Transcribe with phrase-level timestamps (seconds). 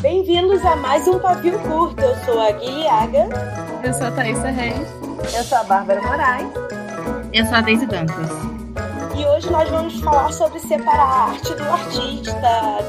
[0.00, 2.00] Bem-vindos a mais um Pavio Curto.
[2.00, 3.28] Eu sou a Guilhaga.
[3.82, 4.88] Eu sou a Thaisa Reis.
[5.36, 6.48] Eu sou a Bárbara Moraes.
[7.30, 8.30] Eu sou a Deise Dantas.
[9.14, 12.84] E hoje nós vamos falar sobre separar a arte do artista.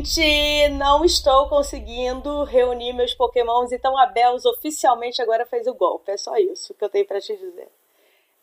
[0.00, 0.68] Gente!
[0.70, 6.10] Não estou conseguindo reunir meus pokémons, então a Bells oficialmente agora fez o golpe.
[6.10, 7.68] É só isso que eu tenho para te dizer.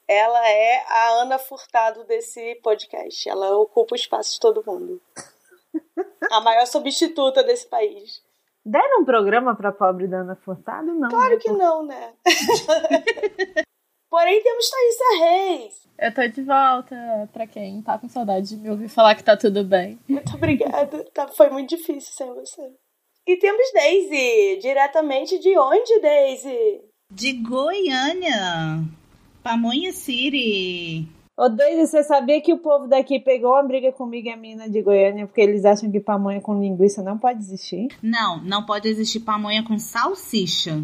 [0.08, 3.28] Ela é a Ana Furtado desse podcast.
[3.28, 5.02] Ela ocupa o espaço de todo mundo.
[6.32, 8.22] A maior substituta desse país.
[8.66, 10.94] Deram um programa pra pobre da Ana Furtado?
[10.94, 11.10] Não.
[11.10, 11.40] Claro né?
[11.40, 12.14] que não, né?
[14.10, 15.88] Porém, temos Thaisa Reis.
[16.00, 19.36] Eu tô de volta, pra quem tá com saudade de me ouvir falar que tá
[19.36, 19.98] tudo bem.
[20.08, 21.04] Muito obrigada.
[21.14, 22.72] Tá, foi muito difícil sem você.
[23.28, 24.60] E temos Daisy.
[24.62, 26.82] Diretamente de onde, Daisy?
[27.12, 28.84] De Goiânia.
[29.44, 31.08] Pamonha City.
[31.36, 34.70] Ô, Daisy, você sabia que o povo daqui pegou uma briga comigo e a mina
[34.70, 37.90] de Goiânia porque eles acham que pamonha com linguiça não pode existir?
[38.02, 40.84] Não, não pode existir pamonha com salsicha.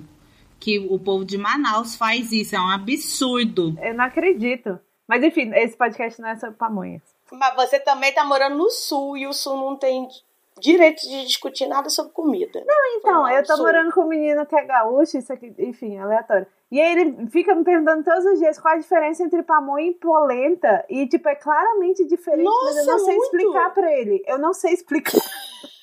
[0.63, 3.75] Que o povo de Manaus faz isso, é um absurdo.
[3.81, 4.79] Eu não acredito.
[5.07, 7.01] Mas enfim, esse podcast não é sobre pamonhas.
[7.31, 10.07] Mas você também tá morando no sul e o sul não tem
[10.61, 12.63] direito de discutir nada sobre comida.
[12.65, 13.65] Não, então, eu tô sul.
[13.65, 16.47] morando com um menino que é gaúcho, isso aqui, enfim, aleatório.
[16.71, 19.93] E aí ele fica me perguntando todos os dias qual a diferença entre pamonha e
[19.95, 20.85] polenta.
[20.89, 23.35] E, tipo, é claramente diferente, mas eu Nossa, não sei muito!
[23.35, 24.23] explicar pra ele.
[24.25, 25.19] Eu não sei explicar.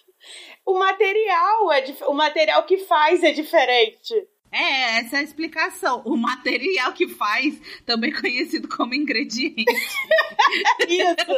[0.67, 4.29] O material é dif- o material que faz é diferente.
[4.53, 6.03] É, essa é a explicação.
[6.05, 9.65] O material que faz, também conhecido como ingrediente.
[10.89, 11.33] Isso.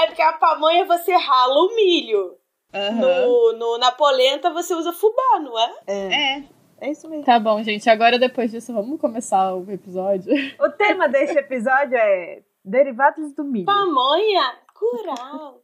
[0.00, 2.36] é porque a pamonha você rala o milho.
[2.72, 5.74] No, no- na polenta você usa fubá, não é?
[5.86, 6.42] É.
[6.80, 7.24] É isso mesmo.
[7.24, 7.90] Tá bom, gente.
[7.90, 10.32] Agora, depois disso, vamos começar o episódio.
[10.60, 13.64] O tema desse episódio é derivados do milho.
[13.66, 15.60] Pamonha cural.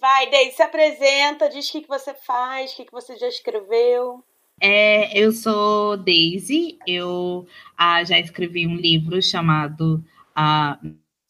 [0.00, 3.28] Vai, Deise, se apresenta, diz o que, que você faz, o que, que você já
[3.28, 4.24] escreveu.
[4.64, 7.44] É, eu sou Daisy, eu
[7.76, 10.04] ah, já escrevi um livro chamado
[10.36, 10.78] ah,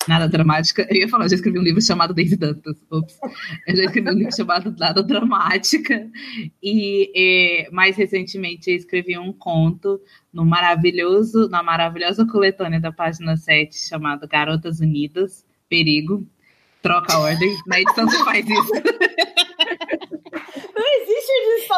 [0.06, 0.86] Nada Dramática.
[0.90, 2.76] Eu ia falar, eu já escrevi um livro chamado Daisy Dantas.
[2.90, 3.18] Ops.
[3.66, 6.10] Eu já escrevi um livro chamado Nada Dramática.
[6.62, 9.98] E eh, mais recentemente escrevi um conto
[10.30, 16.26] no maravilhoso, na maravilhosa coletânea da página 7, chamado Garotas Unidas, Perigo.
[16.82, 17.56] Troca a ordem.
[17.66, 18.72] Na edição você faz isso.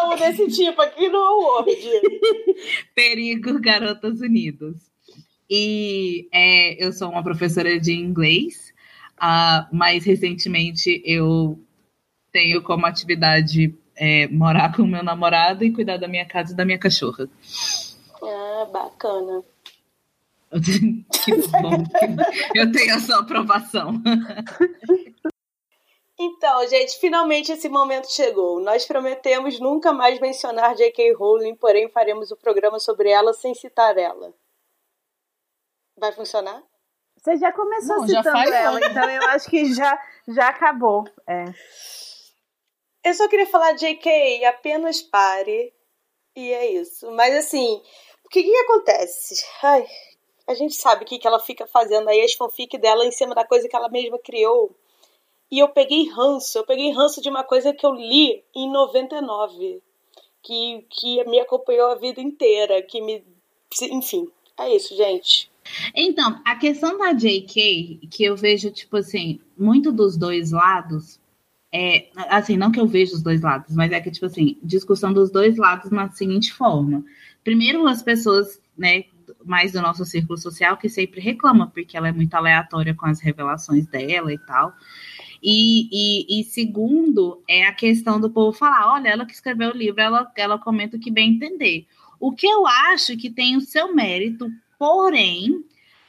[0.05, 1.71] Edição desse tipo aqui no Word.
[2.95, 4.77] Perigo Garotas Unidas.
[5.49, 8.73] E é, eu sou uma professora de inglês,
[9.19, 11.59] ah, mas recentemente eu
[12.33, 16.57] tenho como atividade é, morar com o meu namorado e cuidar da minha casa e
[16.57, 17.29] da minha cachorra.
[18.23, 19.43] Ah, bacana.
[20.55, 21.85] que bom
[22.53, 24.03] que eu tenho a sua aprovação.
[26.19, 28.61] Então, gente, finalmente esse momento chegou.
[28.61, 31.13] Nós prometemos nunca mais mencionar J.K.
[31.15, 34.33] Rowling, porém faremos o programa sobre ela sem citar ela.
[35.99, 36.63] Vai funcionar?
[37.17, 38.55] Você já começou Não, já citando falhou.
[38.55, 39.99] ela, então eu acho que já,
[40.29, 41.05] já acabou.
[41.27, 41.45] É.
[43.03, 45.75] Eu só queria falar, J.K., apenas pare.
[46.37, 47.11] E é isso.
[47.13, 47.83] Mas assim,
[48.25, 49.45] o que que acontece?
[49.63, 49.87] Ai,
[50.47, 53.35] a gente sabe o que, que ela fica fazendo aí, as fanfic dela em cima
[53.35, 54.77] da coisa que ela mesma criou.
[55.55, 56.59] E eu peguei ranço.
[56.59, 59.81] Eu peguei ranço de uma coisa que eu li em 99.
[60.43, 62.83] Que, que me acompanhou a vida inteira.
[62.83, 63.23] Que me.
[63.83, 64.29] Enfim,
[64.59, 65.49] é isso, gente.
[65.95, 71.21] Então, a questão da JK, que eu vejo, tipo assim, muito dos dois lados,
[71.73, 75.13] é, assim, não que eu veja os dois lados, mas é que, tipo assim, discussão
[75.13, 77.05] dos dois lados na seguinte forma.
[77.45, 79.05] Primeiro, as pessoas, né,
[79.45, 83.21] mais do nosso círculo social, que sempre reclamam, porque ela é muito aleatória com as
[83.21, 84.75] revelações dela e tal.
[85.47, 89.77] E, e, e segundo, é a questão do povo falar: olha, ela que escreveu o
[89.77, 91.87] livro, ela, ela comenta o que bem entender.
[92.19, 94.49] O que eu acho que tem o seu mérito,
[94.79, 95.63] porém,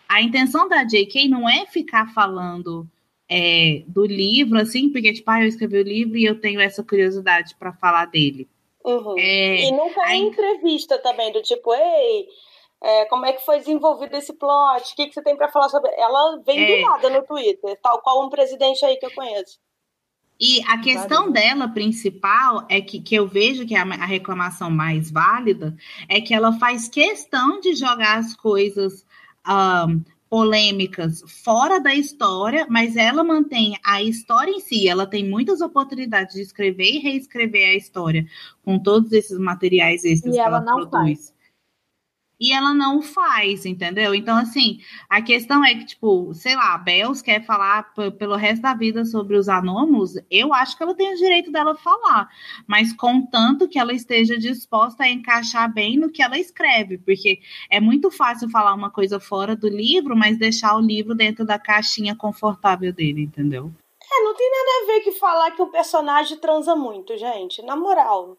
[0.07, 2.87] a intenção da JK não é ficar falando
[3.29, 6.81] é, do livro, assim, porque, tipo, ah, eu escrevi o livro e eu tenho essa
[6.81, 8.47] curiosidade para falar dele.
[8.85, 9.15] Uhum.
[9.17, 12.27] É, E nunca é aí- entrevista também, do tipo, ei,
[12.85, 14.93] é, como é que foi desenvolvido esse plot?
[14.93, 15.91] O que, que você tem pra falar sobre.
[15.97, 16.75] Ela vem É.
[16.75, 19.57] do nada no Twitter, tal qual um presidente aí que eu conheço.
[20.39, 24.69] E a questão dela principal é que, que eu vejo que é a, a reclamação
[24.69, 25.75] mais válida
[26.09, 29.05] é que ela faz questão de jogar as coisas
[29.45, 34.87] ahn, polêmicas fora da história, mas ela mantém a história em si.
[34.87, 38.27] Ela tem muitas oportunidades de escrever e reescrever a história
[38.63, 41.33] com todos esses materiais extras E que ela ela, não produz.
[42.39, 44.13] E ela não faz, entendeu?
[44.13, 44.79] Então, assim,
[45.09, 49.05] a questão é que, tipo, sei lá, a Bells quer falar pelo resto da vida
[49.05, 52.29] sobre os anômalos, eu acho que ela tem o direito dela falar,
[52.67, 57.39] mas contanto que ela esteja disposta a encaixar bem no que ela escreve, porque
[57.69, 61.57] é muito fácil falar uma coisa fora do livro, mas deixar o livro dentro da
[61.57, 63.71] caixinha confortável dele, entendeu?
[64.11, 67.61] É, não tem nada a ver que falar que o personagem transa muito, gente.
[67.61, 68.37] Na moral.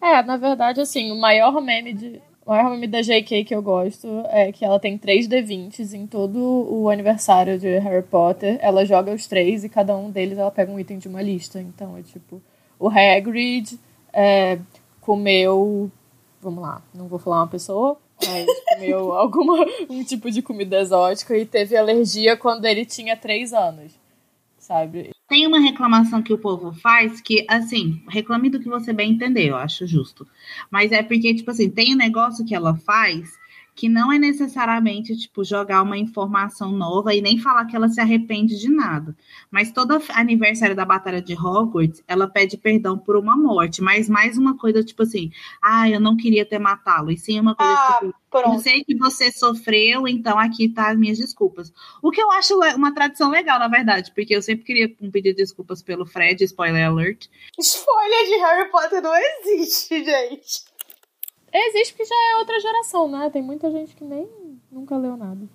[0.00, 2.22] É, na verdade, assim, o maior meme de.
[2.46, 6.06] O maior meme da JK que eu gosto é que ela tem três D20s em
[6.06, 8.58] todo o aniversário de Harry Potter.
[8.60, 11.58] Ela joga os três e cada um deles ela pega um item de uma lista.
[11.58, 12.42] Então é tipo,
[12.78, 13.78] o Hagrid
[14.12, 14.58] é,
[15.00, 15.90] comeu.
[16.42, 21.34] Vamos lá, não vou falar uma pessoa, mas comeu alguma um tipo de comida exótica
[21.38, 23.98] e teve alergia quando ele tinha três anos.
[24.58, 25.13] Sabe?
[25.34, 29.48] Tem uma reclamação que o povo faz que, assim, reclame do que você bem entender,
[29.48, 30.24] eu acho justo.
[30.70, 33.36] Mas é porque, tipo assim, tem um negócio que ela faz
[33.74, 38.00] que não é necessariamente, tipo, jogar uma informação nova e nem falar que ela se
[38.00, 39.16] arrepende de nada.
[39.50, 44.38] Mas todo aniversário da Batalha de Hogwarts, ela pede perdão por uma morte, mas mais
[44.38, 45.30] uma coisa, tipo assim,
[45.62, 47.10] ah, eu não queria ter matá-lo.
[47.10, 48.60] E sim uma coisa, Ah, tipo, eu pronto.
[48.62, 51.72] sei que você sofreu, então aqui tá as minhas desculpas.
[52.02, 55.34] O que eu acho uma tradição legal, na verdade, porque eu sempre queria um pedir
[55.34, 57.26] desculpas pelo Fred, spoiler alert.
[57.58, 60.73] Spoiler de Harry Potter não existe, gente.
[61.54, 63.30] Existe porque já é outra geração, né?
[63.30, 64.28] Tem muita gente que nem
[64.70, 65.48] nunca leu nada.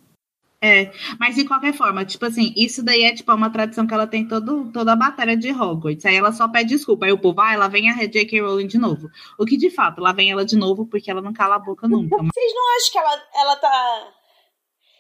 [0.61, 4.05] É, mas de qualquer forma, tipo assim, isso daí é tipo uma tradição que ela
[4.05, 6.05] tem todo, toda a batalha de Hogwarts.
[6.05, 7.05] Aí ela só pede desculpa.
[7.05, 8.41] Aí o povo, ah, ela vem a J.K.
[8.41, 9.07] Rowling de novo.
[9.37, 11.87] O que de fato, lá vem ela de novo porque ela não cala a boca
[11.87, 12.17] nunca.
[12.17, 14.13] Vocês não acham que ela, ela tá.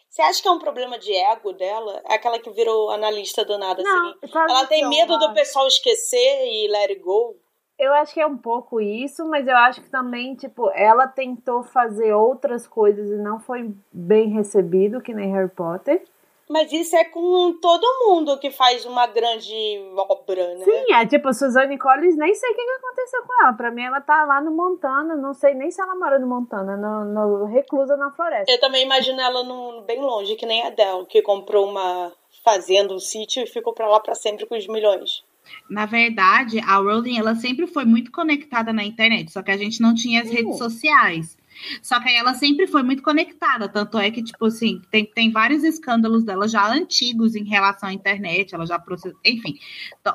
[0.09, 2.01] Você acha que é um problema de ego dela?
[2.09, 4.17] É aquela que virou analista do nada, Não, assim?
[4.33, 7.35] Ela tem medo do pessoal esquecer e let it go?
[7.79, 11.63] Eu acho que é um pouco isso, mas eu acho que também, tipo, ela tentou
[11.63, 16.03] fazer outras coisas e não foi bem recebido, que nem Harry Potter.
[16.49, 19.53] Mas isso é com todo mundo que faz uma grande
[19.95, 20.65] obra, né?
[20.65, 23.53] Sim, é tipo, Suzanne Collins, nem sei o que, que aconteceu com ela.
[23.53, 26.75] Pra mim, ela tá lá no Montana, não sei nem se ela mora no Montana,
[26.75, 28.51] no, no- reclusa na floresta.
[28.51, 32.11] Eu também imagino ela num, bem longe, que nem a Adele, que comprou uma
[32.43, 35.23] fazenda, um sítio e ficou pra lá pra sempre com os milhões.
[35.69, 39.81] Na verdade, a Rowling, ela sempre foi muito conectada na internet, só que a gente
[39.81, 41.37] não tinha as redes sociais.
[41.81, 45.63] Só que ela sempre foi muito conectada, tanto é que, tipo assim, tem, tem vários
[45.63, 49.57] escândalos dela já antigos em relação à internet, ela já processou, enfim,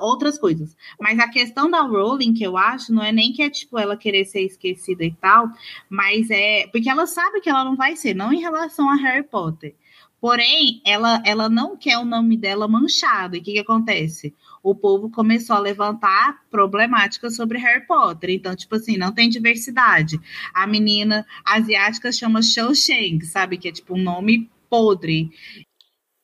[0.01, 0.77] outras coisas.
[0.99, 3.97] Mas a questão da Rowling, que eu acho, não é nem que é, tipo, ela
[3.97, 5.51] querer ser esquecida e tal,
[5.89, 9.25] mas é, porque ela sabe que ela não vai ser, não em relação a Harry
[9.25, 9.75] Potter.
[10.25, 13.37] Porém, ela, ela não quer o nome dela manchado.
[13.37, 14.35] E o que, que acontece?
[14.63, 18.31] O povo começou a levantar problemáticas sobre Harry Potter.
[18.31, 20.19] Então, tipo assim, não tem diversidade.
[20.55, 23.59] A menina asiática chama Shou Sheng, sabe?
[23.59, 25.31] Que é tipo um nome podre.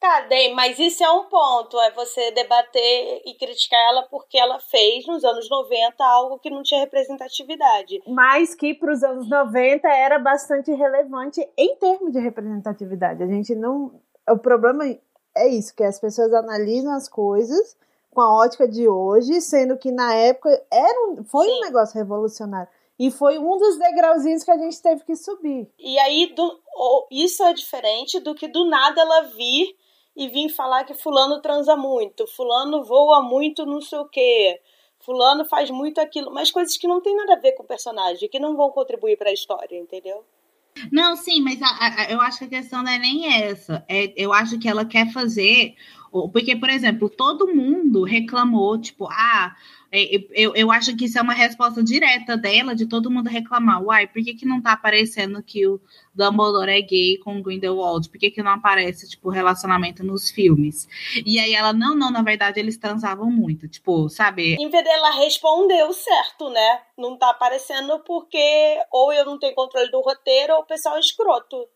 [0.00, 4.58] Tá, Dei, mas isso é um ponto, é você debater e criticar ela porque ela
[4.58, 8.00] fez nos anos 90 algo que não tinha representatividade.
[8.06, 13.22] Mas que pros anos 90 era bastante relevante em termos de representatividade.
[13.22, 14.00] A gente não.
[14.26, 14.84] O problema
[15.36, 17.76] é isso, que as pessoas analisam as coisas
[18.10, 21.58] com a ótica de hoje, sendo que na época era um, foi Sim.
[21.58, 22.68] um negócio revolucionário.
[22.98, 25.70] E foi um dos degrauzinhos que a gente teve que subir.
[25.78, 26.60] E aí, do-
[27.10, 29.74] isso é diferente do que do nada ela vir
[30.22, 34.60] e vir falar que fulano transa muito, fulano voa muito não sei o quê,
[35.00, 38.28] fulano faz muito aquilo, mas coisas que não tem nada a ver com o personagem,
[38.28, 40.24] que não vão contribuir pra história, entendeu?
[40.92, 43.84] Não, sim, mas a- a- eu acho que a questão não é nem essa.
[43.88, 45.74] É, eu acho que ela quer fazer.
[46.32, 49.54] Porque, por exemplo, todo mundo reclamou, tipo, ah,
[49.92, 53.82] eu, eu acho que isso é uma resposta direta dela, de todo mundo reclamar.
[53.82, 55.80] Uai, por que, que não tá aparecendo que o
[56.14, 58.08] Dumbledore é gay com o Grindelwald?
[58.08, 60.88] Por que, que não aparece, tipo, relacionamento nos filmes?
[61.26, 63.66] E aí ela, não, não, na verdade eles transavam muito.
[63.66, 64.54] Tipo, sabe?
[64.54, 66.82] Em vez dela respondeu certo, né?
[66.96, 71.00] Não tá aparecendo porque ou eu não tenho controle do roteiro ou o pessoal é
[71.00, 71.66] escroto.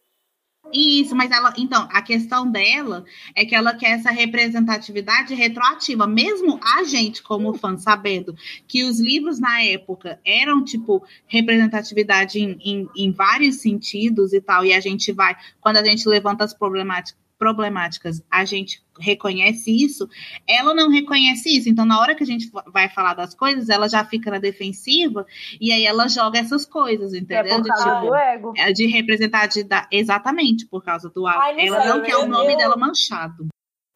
[0.72, 1.52] Isso, mas ela.
[1.56, 3.04] Então, a questão dela
[3.34, 6.06] é que ela quer essa representatividade retroativa.
[6.06, 8.34] Mesmo a gente, como fã, sabendo
[8.66, 14.64] que os livros na época eram, tipo, representatividade em, em, em vários sentidos e tal,
[14.64, 20.08] e a gente vai, quando a gente levanta as problemáticas problemáticas, a gente reconhece isso,
[20.48, 21.68] ela não reconhece isso.
[21.68, 25.26] Então, na hora que a gente vai falar das coisas, ela já fica na defensiva
[25.60, 27.54] e aí ela joga essas coisas, entendeu?
[27.54, 28.52] É por causa de, tipo, do ego.
[28.56, 31.60] é de representar de, da, exatamente por causa do ego.
[31.60, 33.48] Ela sei, não quer o nome eu- dela manchado.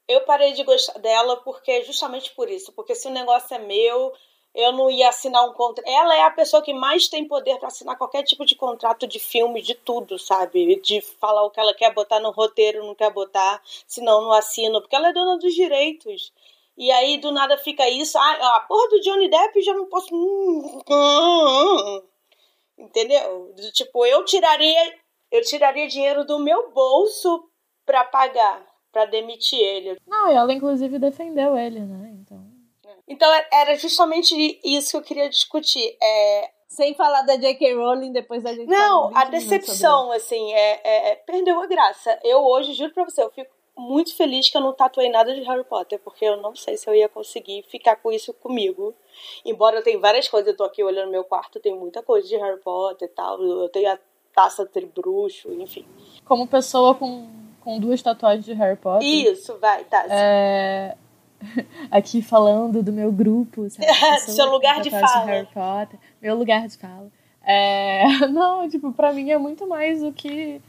[0.09, 2.73] Eu parei de gostar dela porque justamente por isso.
[2.73, 4.11] Porque se o negócio é meu,
[4.59, 5.87] eu não ia assinar um contrato.
[5.87, 9.21] Ela é a pessoa que mais tem poder para assinar qualquer tipo de contrato de
[9.21, 10.81] filme, de tudo, sabe?
[10.81, 14.81] De falar o que ela quer botar no roteiro, não quer botar, senão não assino.
[14.81, 16.33] Porque ela é dona dos direitos.
[16.77, 18.19] E aí do nada fica isso.
[18.19, 20.09] Ah, a porra do Johnny Depp já não posso.
[22.77, 23.55] Entendeu?
[23.73, 24.97] Tipo, eu tiraria,
[25.31, 27.49] eu tiraria dinheiro do meu bolso
[27.87, 30.00] pra pagar, pra demitir ele.
[30.05, 32.11] Não, e ela inclusive defendeu ele, né?
[32.21, 32.48] Então.
[33.09, 35.97] Então é- era justamente isso que eu queria discutir.
[36.03, 37.75] É, Sem falar da J.K.
[37.75, 41.67] Rowling, depois a gente não, a 20 minutos decepção, assim, é, é- é- perdeu a
[41.67, 42.17] graça.
[42.23, 45.41] Eu hoje, juro pra você, eu fico muito feliz que eu não tatuei nada de
[45.43, 48.95] Harry Potter, porque eu não sei se eu ia conseguir ficar com isso comigo.
[49.45, 52.37] Embora eu tenha várias coisas, eu tô aqui olhando meu quarto, tem muita coisa de
[52.37, 53.41] Harry Potter e tal.
[53.43, 53.99] Eu tenho a
[54.35, 55.87] taça tribruxo, enfim.
[56.27, 57.29] Como pessoa com,
[57.65, 59.09] com duas tatuagens de Harry Potter.
[59.09, 60.05] Isso, vai, tá.
[60.11, 60.97] É,
[61.90, 63.87] Aqui falando do meu grupo, sabe?
[64.21, 65.25] Seu lugar de fala.
[65.26, 65.99] Harry Potter.
[66.21, 67.11] Meu lugar de fala.
[67.45, 70.61] É, Não, tipo, pra mim é muito mais o que.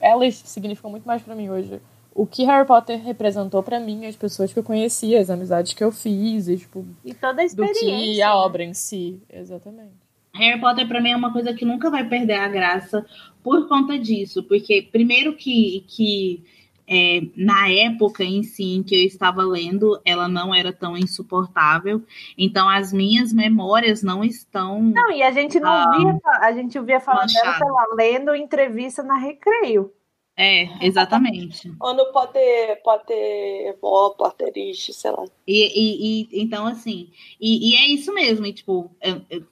[0.00, 1.80] Elas significam muito mais pra mim hoje.
[2.14, 5.84] O que Harry Potter representou pra mim, as pessoas que eu conhecia, as amizades que
[5.84, 7.86] eu fiz, e, tipo, E toda a do experiência.
[7.86, 8.32] que a né?
[8.34, 9.22] obra em si.
[9.32, 9.92] Exatamente.
[10.34, 13.06] Harry Potter pra mim é uma coisa que nunca vai perder a graça
[13.42, 16.44] por conta disso, porque primeiro que, que
[16.88, 22.02] é, na época em si em que eu estava lendo, ela não era tão insuportável,
[22.36, 24.82] então as minhas memórias não estão.
[24.82, 27.64] Não, e a gente não Ah, via, a gente ouvia falar dela manchado.
[27.64, 29.92] pela lendo entrevista na Recreio.
[30.40, 31.68] É, exatamente.
[31.82, 35.24] Ou no Potter, Potter, ó, Potterish, sei lá.
[35.44, 37.08] E, e- e- então, assim,
[37.40, 38.88] e, e é isso mesmo, e, tipo,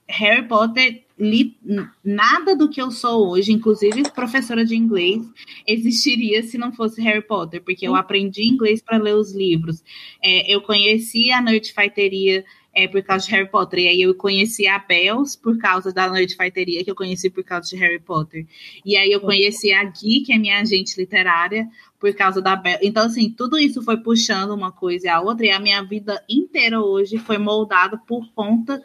[0.07, 1.57] Harry Potter, li,
[2.01, 5.25] nada do que eu sou hoje, inclusive professora de inglês,
[5.67, 9.83] existiria se não fosse Harry Potter, porque eu aprendi inglês para ler os livros.
[10.23, 12.45] É, eu conheci a Nerdfighteria
[12.79, 16.07] é, por causa de Harry Potter, e aí eu conheci a Bells por causa da
[16.09, 18.45] Nerdfighteria, que eu conheci por causa de Harry Potter.
[18.85, 21.67] E aí eu conheci a Gui, que é minha agente literária,
[21.99, 22.77] por causa da Bel.
[22.83, 26.23] Então, assim, tudo isso foi puxando uma coisa e a outra, e a minha vida
[26.29, 28.79] inteira hoje foi moldada por conta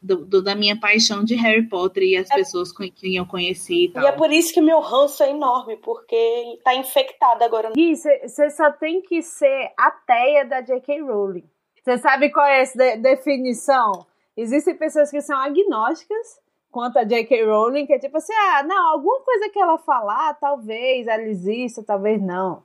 [0.00, 3.26] do, do- da minha paixão de Harry Potter e as É- pessoas com quem eu
[3.26, 4.02] conheci e tal.
[4.02, 7.72] E é por isso que meu ranço é enorme, porque tá infectado agora.
[7.74, 11.00] Gui, você só tem que ser ateia da J.K.
[11.02, 11.44] Rowling.
[11.84, 14.06] Você sabe qual é essa de- definição?
[14.34, 17.44] Existem pessoas que são agnósticas quanto a J.K.
[17.44, 21.82] Rowling, que é tipo assim, ah, não, alguma coisa que ela falar, talvez ela exista,
[21.84, 22.62] talvez não.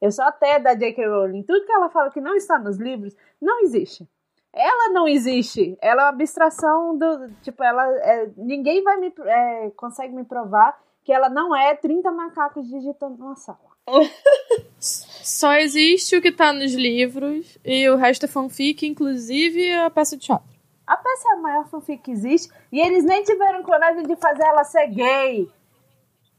[0.00, 1.06] Eu sou ateia da J.K.
[1.06, 1.42] Rowling.
[1.42, 4.08] Tudo que ela fala que não está nos livros, não existe.
[4.52, 5.76] Ela não existe.
[5.80, 7.30] Ela é uma abstração do.
[7.42, 7.84] Tipo, ela.
[7.98, 9.12] é- ninguém vai me.
[9.24, 13.71] é, consegue me provar que ela não é 30 macacos digitando numa sala.
[14.78, 20.16] Só existe o que tá nos livros e o resto é fanfic, inclusive a peça
[20.16, 20.48] de teatro.
[20.86, 24.42] A peça é a maior fanfic que existe e eles nem tiveram coragem de fazer
[24.42, 25.48] ela ser gay.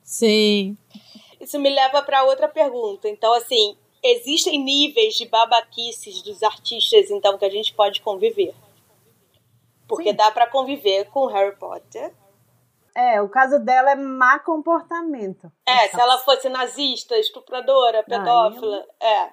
[0.03, 0.77] Sim.
[1.39, 3.07] Isso me leva para outra pergunta.
[3.09, 8.53] Então, assim, existem níveis de babaquices dos artistas, então, que a gente pode conviver.
[9.87, 10.15] Porque Sim.
[10.15, 12.13] dá para conviver com Harry Potter.
[12.95, 15.51] É, o caso dela é má comportamento.
[15.65, 19.29] É, se ela fosse nazista, estupradora, pedófila, é.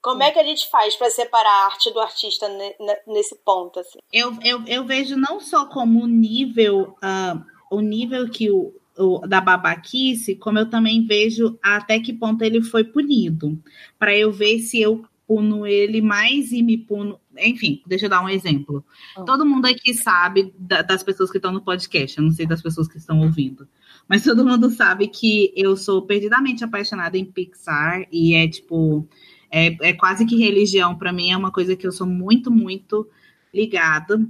[0.00, 3.36] Como é que a gente faz para separar a arte do artista ne- ne- nesse
[3.36, 3.98] ponto, assim?
[4.12, 9.20] Eu, eu, eu vejo não só como o nível, ah, o nível que o, o-
[9.28, 13.56] da babaquice, como eu também vejo até que ponto ele foi punido.
[13.96, 17.18] Para eu ver se eu puno ele mais e me puno.
[17.38, 18.84] Enfim, deixa eu dar um exemplo.
[19.16, 19.22] Ah.
[19.22, 22.60] Todo mundo aqui sabe da- das pessoas que estão no podcast, eu não sei das
[22.60, 23.66] pessoas que estão ouvindo.
[24.08, 29.08] Mas todo mundo sabe que eu sou perdidamente apaixonada em Pixar e é tipo.
[29.50, 33.06] É, é quase que religião para mim, é uma coisa que eu sou muito, muito
[33.52, 34.26] ligada.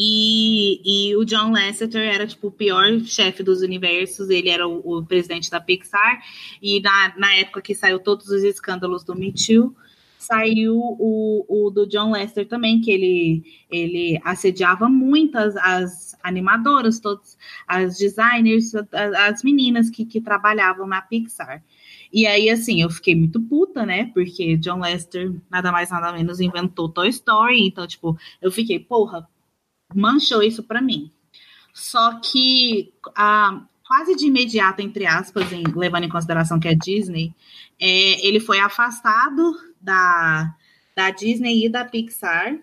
[0.00, 0.80] E,
[1.10, 5.04] e o John Lasseter era tipo o pior chefe dos universos, ele era o, o
[5.04, 6.22] presidente da Pixar,
[6.62, 9.74] e na, na época que saiu todos os escândalos do Me Too,
[10.18, 17.38] saiu o, o do John Lester também, que ele, ele assediava muitas as animadoras, todas
[17.66, 21.62] as designers, as, as meninas que, que trabalhavam na Pixar.
[22.12, 24.06] E aí, assim, eu fiquei muito puta, né?
[24.12, 27.66] Porque John Lester, nada mais, nada menos, inventou Toy Story.
[27.66, 29.28] Então, tipo, eu fiquei, porra,
[29.94, 31.10] manchou isso pra mim.
[31.72, 37.34] Só que a, quase de imediato, entre aspas, em, levando em consideração que é Disney,
[37.80, 40.54] é, ele foi afastado da,
[40.94, 42.58] da Disney e da Pixar.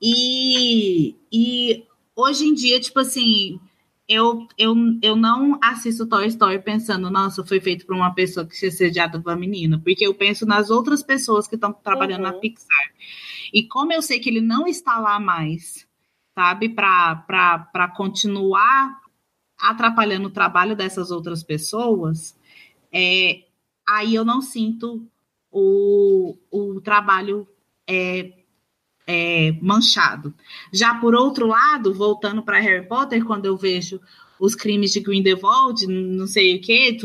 [0.00, 1.84] E, e
[2.16, 3.60] hoje em dia, tipo assim,
[4.08, 8.56] eu, eu, eu não assisto Toy Story pensando, nossa, foi feito por uma pessoa que
[8.56, 12.32] se sediado para menino, porque eu penso nas outras pessoas que estão trabalhando uhum.
[12.32, 12.92] na Pixar.
[13.52, 15.86] E como eu sei que ele não está lá mais,
[16.34, 19.07] sabe, para continuar
[19.58, 22.38] atrapalhando o trabalho dessas outras pessoas,
[22.92, 23.42] é,
[23.86, 25.06] aí eu não sinto
[25.50, 27.48] o, o trabalho
[27.86, 28.32] é,
[29.06, 30.34] é, manchado.
[30.72, 34.00] Já por outro lado, voltando para Harry Potter, quando eu vejo
[34.38, 36.96] os crimes de Grindelwald, não sei o que,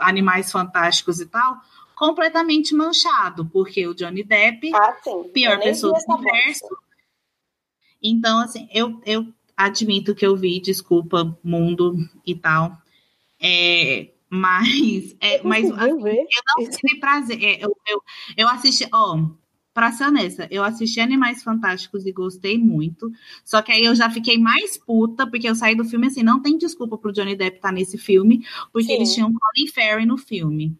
[0.00, 1.60] animais fantásticos e tal,
[1.94, 4.96] completamente manchado, porque o Johnny Depp, ah,
[5.32, 6.66] pior pessoa do universo.
[8.02, 11.96] Então, assim, eu, eu admito que eu vi, desculpa, mundo
[12.26, 12.76] e tal.
[13.40, 17.42] É, mas, é, mas assim, eu não tive prazer.
[17.42, 18.02] É, eu, eu,
[18.36, 19.18] eu assisti, ó,
[19.72, 23.10] pra ser honesta, eu assisti Animais Fantásticos e gostei muito.
[23.44, 26.40] Só que aí eu já fiquei mais puta, porque eu saí do filme assim, não
[26.40, 28.94] tem desculpa pro Johnny Depp estar tá nesse filme, porque Sim.
[28.94, 30.76] eles tinham Colin Farrell no filme.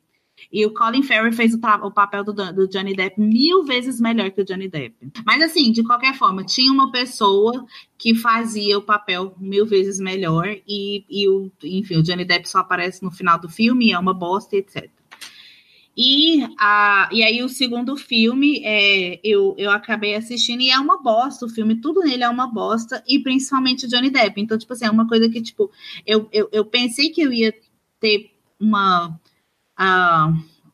[0.54, 4.30] E o Colin Farrell fez o, o papel do, do, Johnny Depp mil vezes melhor
[4.30, 4.94] que o Johnny Depp.
[5.26, 7.66] Mas assim, de qualquer forma, tinha uma pessoa
[7.98, 12.58] que fazia o papel mil vezes melhor e, e o, enfim, o Johnny Depp só
[12.58, 14.88] aparece no final do filme, é uma bosta, etc.
[15.96, 21.02] E, a, e aí o segundo filme é, eu, eu acabei assistindo e é uma
[21.02, 24.40] bosta o filme, tudo nele é uma bosta, e principalmente o Johnny Depp.
[24.40, 25.68] Então, tipo assim, é uma coisa que, tipo,
[26.06, 27.52] eu, eu, eu pensei que eu ia
[27.98, 28.30] ter
[28.60, 29.18] uma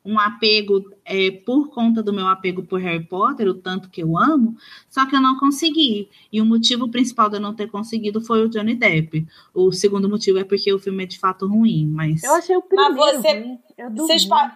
[0.05, 4.17] um apego é, por conta do meu apego por Harry Potter, o tanto que eu
[4.17, 4.57] amo,
[4.89, 6.09] só que eu não consegui.
[6.33, 9.27] E o motivo principal de eu não ter conseguido foi o Johnny Depp.
[9.55, 12.23] O segundo motivo é porque o filme é de fato ruim, mas.
[12.23, 12.97] Eu achei o primeiro.
[12.97, 13.59] Mas você.
[13.95, 14.55] Vocês, pa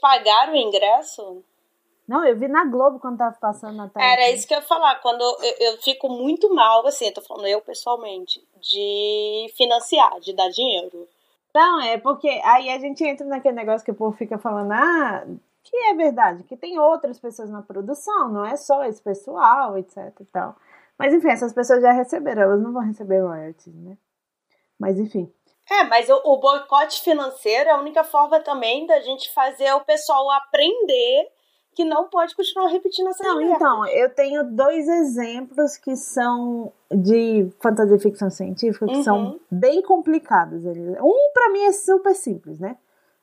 [0.00, 1.42] pagaram o ingresso?
[2.06, 4.04] Não, eu vi na Globo quando tava passando na tela.
[4.04, 4.96] Era isso que eu ia falar.
[4.96, 10.32] Quando eu, eu fico muito mal, assim, eu tô falando eu pessoalmente, de financiar, de
[10.32, 11.06] dar dinheiro.
[11.54, 15.26] Não, é porque aí a gente entra naquele negócio que o povo fica falando, ah,
[15.62, 19.96] que é verdade, que tem outras pessoas na produção, não é só esse pessoal, etc
[20.20, 20.56] e tal.
[20.98, 23.96] Mas enfim, essas pessoas já receberam, elas não vão receber royalties, né?
[24.78, 25.32] Mas enfim.
[25.70, 29.84] É, mas o, o boicote financeiro é a única forma também da gente fazer o
[29.84, 31.30] pessoal aprender
[31.74, 37.48] que não pode continuar repetindo essa Não, então, eu tenho dois exemplos que são de
[37.60, 39.02] fantasia e ficção científica que uhum.
[39.02, 40.64] são bem complicados.
[40.64, 42.76] Um, para mim, é super simples, né?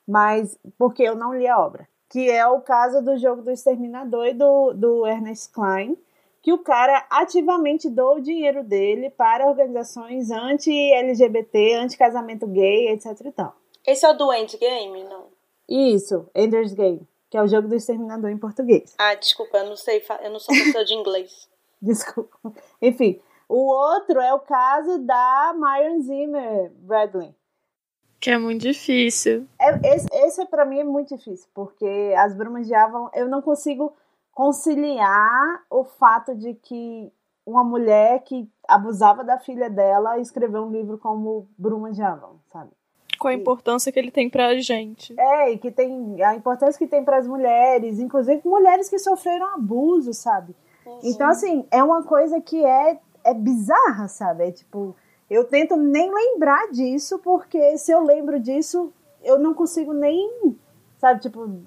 [0.06, 1.86] Mas porque eu não li a obra.
[2.08, 5.94] Que é o caso do jogo do Exterminador e do, do Ernest Klein,
[6.40, 13.32] que o cara ativamente doa o dinheiro dele para organizações anti-LGBT, anti-casamento gay, etc e
[13.32, 13.54] tal.
[13.86, 15.26] Esse é o do Endgame, não?
[15.68, 18.94] Isso, Ender's Game que é o jogo do exterminador em português.
[18.98, 21.48] Ah, desculpa, eu não sei, eu não sou pessoa de inglês.
[21.80, 22.36] desculpa.
[22.80, 27.34] Enfim, o outro é o caso da Myron Zimmer Bradley.
[28.20, 29.46] Que é muito difícil.
[29.60, 33.40] É, esse, esse para mim é muito difícil, porque as Brumas de Avon, eu não
[33.40, 33.94] consigo
[34.32, 37.12] conciliar o fato de que
[37.46, 42.70] uma mulher que abusava da filha dela escreveu um livro como Brumas de Avon, sabe?
[43.18, 45.14] Com a importância que ele tem pra gente.
[45.18, 49.54] É, e que tem a importância que tem para as mulheres, inclusive mulheres que sofreram
[49.54, 50.54] abuso, sabe?
[50.86, 51.00] Uhum.
[51.02, 54.48] Então, assim, é uma coisa que é, é bizarra, sabe?
[54.48, 54.96] É tipo,
[55.28, 60.56] eu tento nem lembrar disso, porque se eu lembro disso, eu não consigo nem,
[60.98, 61.60] sabe, tipo,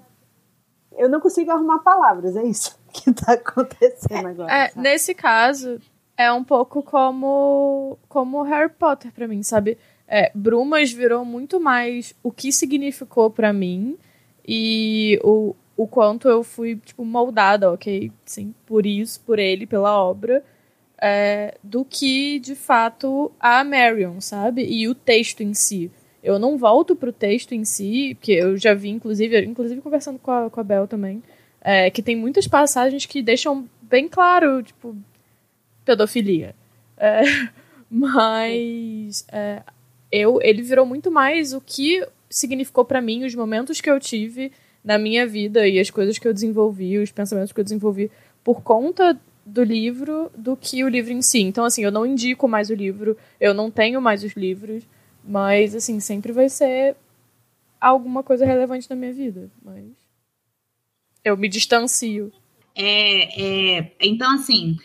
[0.96, 4.52] eu não consigo arrumar palavras, é isso que tá acontecendo agora.
[4.52, 5.78] É, nesse caso,
[6.16, 9.78] é um pouco como como Harry Potter para mim, sabe?
[10.06, 13.96] É, Brumas virou muito mais o que significou para mim
[14.46, 18.10] e o, o quanto eu fui, tipo, moldada, ok?
[18.24, 20.44] Sim, por isso, por ele, pela obra,
[21.00, 24.64] é, do que, de fato, a Marion, sabe?
[24.64, 25.90] E o texto em si.
[26.22, 30.30] Eu não volto pro texto em si, porque eu já vi, inclusive, inclusive conversando com
[30.30, 31.22] a, com a Bel também,
[31.60, 34.96] é, que tem muitas passagens que deixam bem claro, tipo,
[35.84, 36.54] pedofilia.
[36.96, 37.22] É,
[37.90, 39.62] mas é,
[40.12, 44.52] eu, ele virou muito mais o que significou para mim os momentos que eu tive
[44.84, 48.10] na minha vida e as coisas que eu desenvolvi, os pensamentos que eu desenvolvi
[48.44, 51.40] por conta do livro do que o livro em si.
[51.40, 54.84] Então, assim, eu não indico mais o livro, eu não tenho mais os livros,
[55.24, 56.96] mas, assim, sempre vai ser
[57.80, 59.50] alguma coisa relevante na minha vida.
[59.64, 59.84] Mas
[61.24, 62.32] eu me distancio.
[62.74, 64.76] É, é, então, assim,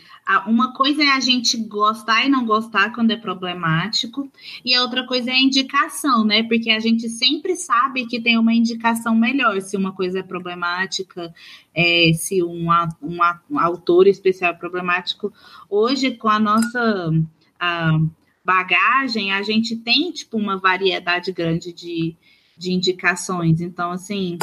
[0.46, 4.30] uma coisa é a gente gostar e não gostar quando é problemático,
[4.64, 6.42] e a outra coisa é a indicação, né?
[6.42, 11.32] Porque a gente sempre sabe que tem uma indicação melhor se uma coisa é problemática,
[11.74, 12.68] é, se um,
[13.02, 13.18] um,
[13.50, 15.32] um autor especial é problemático.
[15.68, 17.10] Hoje, com a nossa
[17.58, 17.98] a
[18.44, 22.14] bagagem, a gente tem tipo uma variedade grande de,
[22.56, 23.60] de indicações.
[23.60, 24.38] Então, assim,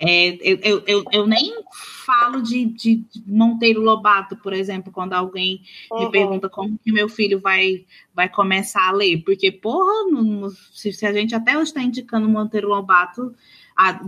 [0.00, 1.60] é, eu, eu, eu, nem
[2.06, 6.04] falo de, de, Monteiro Lobato, por exemplo, quando alguém uhum.
[6.04, 7.84] me pergunta como que meu filho vai,
[8.14, 12.28] vai começar a ler, porque, porra, no, se, se, a gente até hoje está indicando
[12.28, 13.34] Monteiro Lobato,
[13.76, 14.00] a,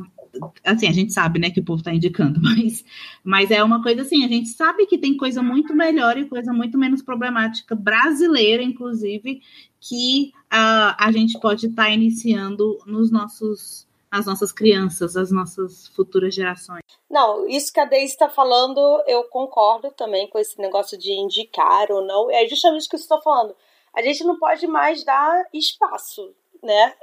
[0.64, 2.84] assim, a gente sabe, né, que o povo está indicando, mas,
[3.24, 6.52] mas é uma coisa assim, a gente sabe que tem coisa muito melhor e coisa
[6.52, 9.42] muito menos problemática, brasileira, inclusive,
[9.80, 15.88] que uh, a gente pode estar tá iniciando nos nossos as nossas crianças, as nossas
[15.88, 16.82] futuras gerações.
[17.08, 21.90] Não, isso que a Deise está falando, eu concordo também com esse negócio de indicar
[21.92, 22.30] ou não.
[22.30, 23.54] É justamente o que eu estou falando.
[23.94, 26.94] A gente não pode mais dar espaço, né?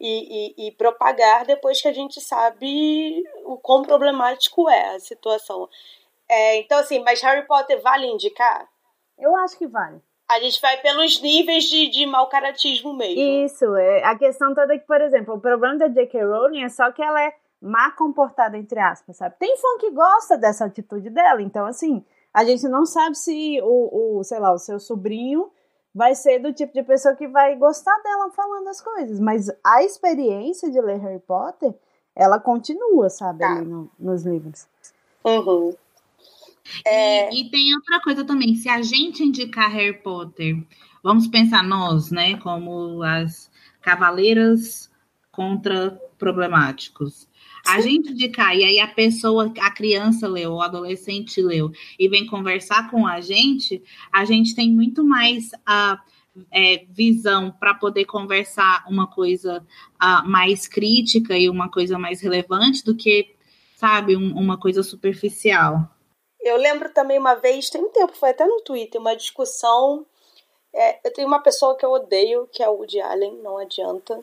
[0.00, 5.68] E, e, e, propagar depois que a gente sabe o quão problemático é a situação.
[6.28, 8.68] É, então, assim, mas Harry Potter vale indicar?
[9.18, 10.00] Eu acho que vale.
[10.28, 13.46] A gente vai pelos níveis de, de mau caratismo mesmo.
[13.46, 14.04] Isso, é.
[14.04, 16.22] A questão toda é que, por exemplo, o problema da J.K.
[16.22, 19.34] Rowling é só que ela é má comportada, entre aspas, sabe?
[19.38, 24.18] Tem fã que gosta dessa atitude dela, então, assim, a gente não sabe se o,
[24.18, 25.50] o sei lá, o seu sobrinho
[25.94, 29.18] vai ser do tipo de pessoa que vai gostar dela falando as coisas.
[29.18, 31.74] Mas a experiência de ler Harry Potter,
[32.14, 33.50] ela continua, sabe, tá.
[33.50, 34.66] ali no, nos livros.
[35.24, 35.74] Uhum.
[36.84, 37.34] É...
[37.34, 40.62] E, e, tem outra coisa também, se a gente indicar Harry Potter,
[41.02, 43.50] vamos pensar nós, né, como as
[43.80, 44.90] cavaleiras
[45.30, 47.28] contra problemáticos.
[47.66, 52.26] A gente indicar, e aí a pessoa, a criança leu, o adolescente leu, e vem
[52.26, 56.00] conversar com a gente, a gente tem muito mais a
[56.50, 59.64] é, visão para poder conversar uma coisa
[60.24, 63.34] mais crítica e uma coisa mais relevante do que,
[63.76, 65.88] sabe, um, uma coisa superficial.
[66.48, 70.04] Eu lembro também uma vez, tem um tempo, foi até no Twitter, uma discussão.
[70.72, 74.22] É, eu tenho uma pessoa que eu odeio, que é o Woody Allen, não adianta.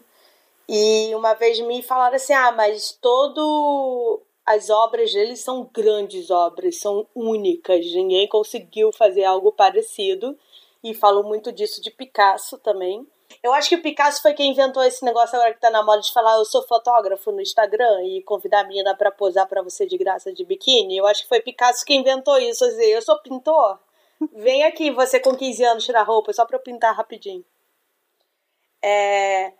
[0.67, 4.21] E uma vez me falaram assim: ah, mas todo.
[4.45, 10.37] As obras dele são grandes obras, são únicas, ninguém conseguiu fazer algo parecido.
[10.83, 13.07] E falo muito disso de Picasso também.
[13.41, 16.01] Eu acho que o Picasso foi quem inventou esse negócio agora que tá na moda
[16.01, 19.85] de falar eu sou fotógrafo no Instagram e convidar a menina para posar para você
[19.85, 20.97] de graça de biquíni.
[20.97, 22.65] Eu acho que foi Picasso que inventou isso.
[22.65, 23.79] Dizer, eu sou pintor.
[24.33, 27.43] Vem aqui você com 15 anos tirar roupa só pra eu pintar rapidinho.
[28.81, 29.51] É...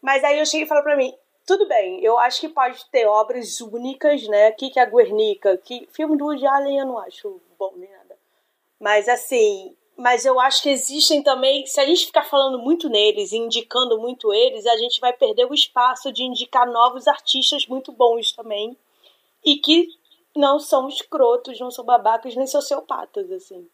[0.00, 1.14] Mas aí eu cheguei e falei pra mim,
[1.46, 4.50] tudo bem, eu acho que pode ter obras únicas, né?
[4.52, 7.90] Que que é a Guernica, que filme do Woody Allen eu não acho bom nem
[7.90, 8.16] nada.
[8.80, 13.32] Mas assim, mas eu acho que existem também, se a gente ficar falando muito neles
[13.32, 17.90] e indicando muito eles, a gente vai perder o espaço de indicar novos artistas muito
[17.92, 18.76] bons também
[19.42, 19.88] e que
[20.36, 23.66] não são escrotos, não são babacas nem sociopatas, assim.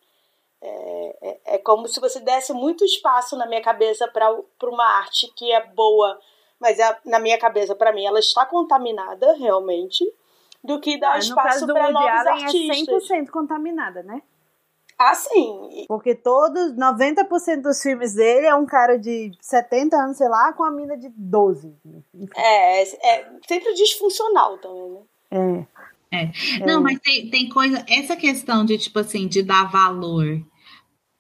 [0.61, 4.31] É, é, é como se você desse muito espaço na minha cabeça para
[4.63, 6.21] uma arte que é boa,
[6.61, 10.05] mas é, na minha cabeça, para mim, ela está contaminada realmente,
[10.63, 13.11] do que dar ah, espaço para novos Allen artistas.
[13.11, 14.23] É 100% contaminada, né?
[15.11, 15.85] Ah, sim.
[15.89, 20.65] Porque todos, 90% dos filmes dele é um cara de 70 anos, sei lá, com
[20.65, 21.75] a mina de 12.
[22.37, 25.01] É, é sempre disfuncional também, né?
[25.31, 25.67] É.
[26.15, 26.31] É.
[26.67, 26.83] Não, é.
[26.83, 27.85] mas tem, tem coisa.
[27.89, 30.41] Essa questão de, tipo assim, de dar valor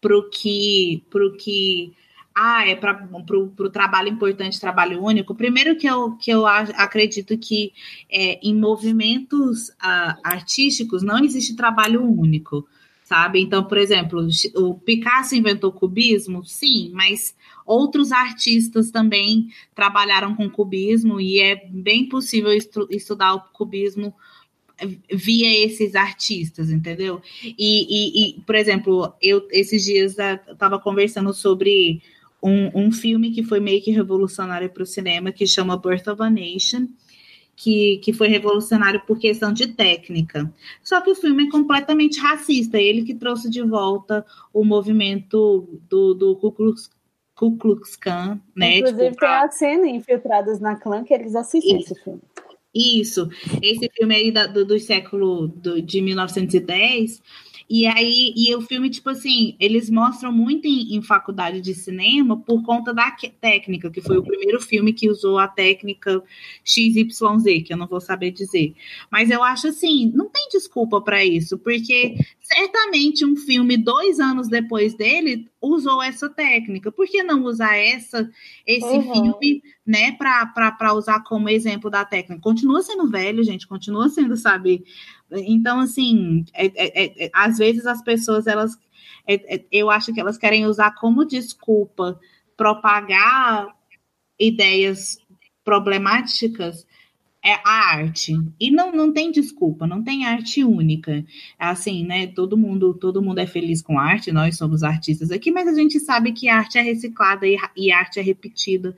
[0.00, 1.04] pro que.
[1.10, 1.96] Pro que
[2.34, 5.34] ah, é para o trabalho importante, trabalho único.
[5.34, 7.72] Primeiro que eu, que eu acredito que
[8.10, 12.66] é, em movimentos uh, artísticos não existe trabalho único
[13.12, 13.42] sabe?
[13.42, 20.48] Então, por exemplo, o Picasso inventou o cubismo, sim, mas outros artistas também trabalharam com
[20.48, 24.14] cubismo e é bem possível estu estudar o cubismo
[25.12, 27.20] via esses artistas, entendeu?
[27.44, 30.16] E, e, e por exemplo, eu esses dias
[30.48, 32.00] estava conversando sobre
[32.42, 36.22] um, um filme que foi meio que revolucionário para o cinema, que chama Birth of
[36.22, 36.88] a Nation,
[37.56, 40.52] que, que foi revolucionário por questão de técnica.
[40.82, 42.78] Só que o filme é completamente racista.
[42.78, 46.90] Ele que trouxe de volta o movimento do, do Ku Klux,
[47.34, 48.78] Ku Klux Klan, né?
[48.78, 51.92] Inclusive tipo, tem a cena Infiltrados na Clã que eles assistem Isso.
[51.92, 52.20] esse filme.
[52.74, 53.28] Isso,
[53.62, 57.20] esse filme aí da, do, do século do, de 1910,
[57.68, 62.36] E aí, e o filme, tipo assim, eles mostram muito em, em faculdade de cinema
[62.36, 66.22] por conta da técnica, que foi o primeiro filme que usou a técnica
[66.64, 68.74] XYZ, que eu não vou saber dizer.
[69.10, 74.48] Mas eu acho assim, não tem desculpa para isso, porque certamente um filme dois anos
[74.48, 76.90] depois dele usou essa técnica.
[76.90, 78.28] Por que não usar essa,
[78.66, 79.12] esse uhum.
[79.12, 82.42] filme, né, para usar como exemplo da técnica?
[82.42, 84.84] Continua sendo velho, gente, continua sendo, sabe?
[85.30, 88.76] Então, assim, é, é, é, é às vezes as pessoas, elas,
[89.26, 92.18] é, é, eu acho que elas querem usar como desculpa
[92.56, 93.68] propagar
[94.38, 95.16] ideias
[95.64, 96.84] problemáticas
[97.44, 98.32] é a arte.
[98.60, 101.24] E não, não tem desculpa, não tem arte única.
[101.58, 102.28] Assim, né?
[102.28, 105.98] Todo mundo, todo mundo é feliz com arte, nós somos artistas aqui, mas a gente
[105.98, 108.94] sabe que arte é reciclada e, e arte é repetida.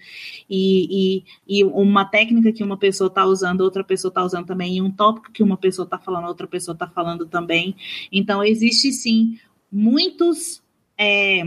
[0.49, 4.77] E, e, e uma técnica que uma pessoa está usando, outra pessoa está usando também,
[4.77, 7.75] e um tópico que uma pessoa está falando, outra pessoa está falando também.
[8.13, 9.39] Então, existe sim
[9.73, 10.63] muitos.
[10.97, 11.43] É,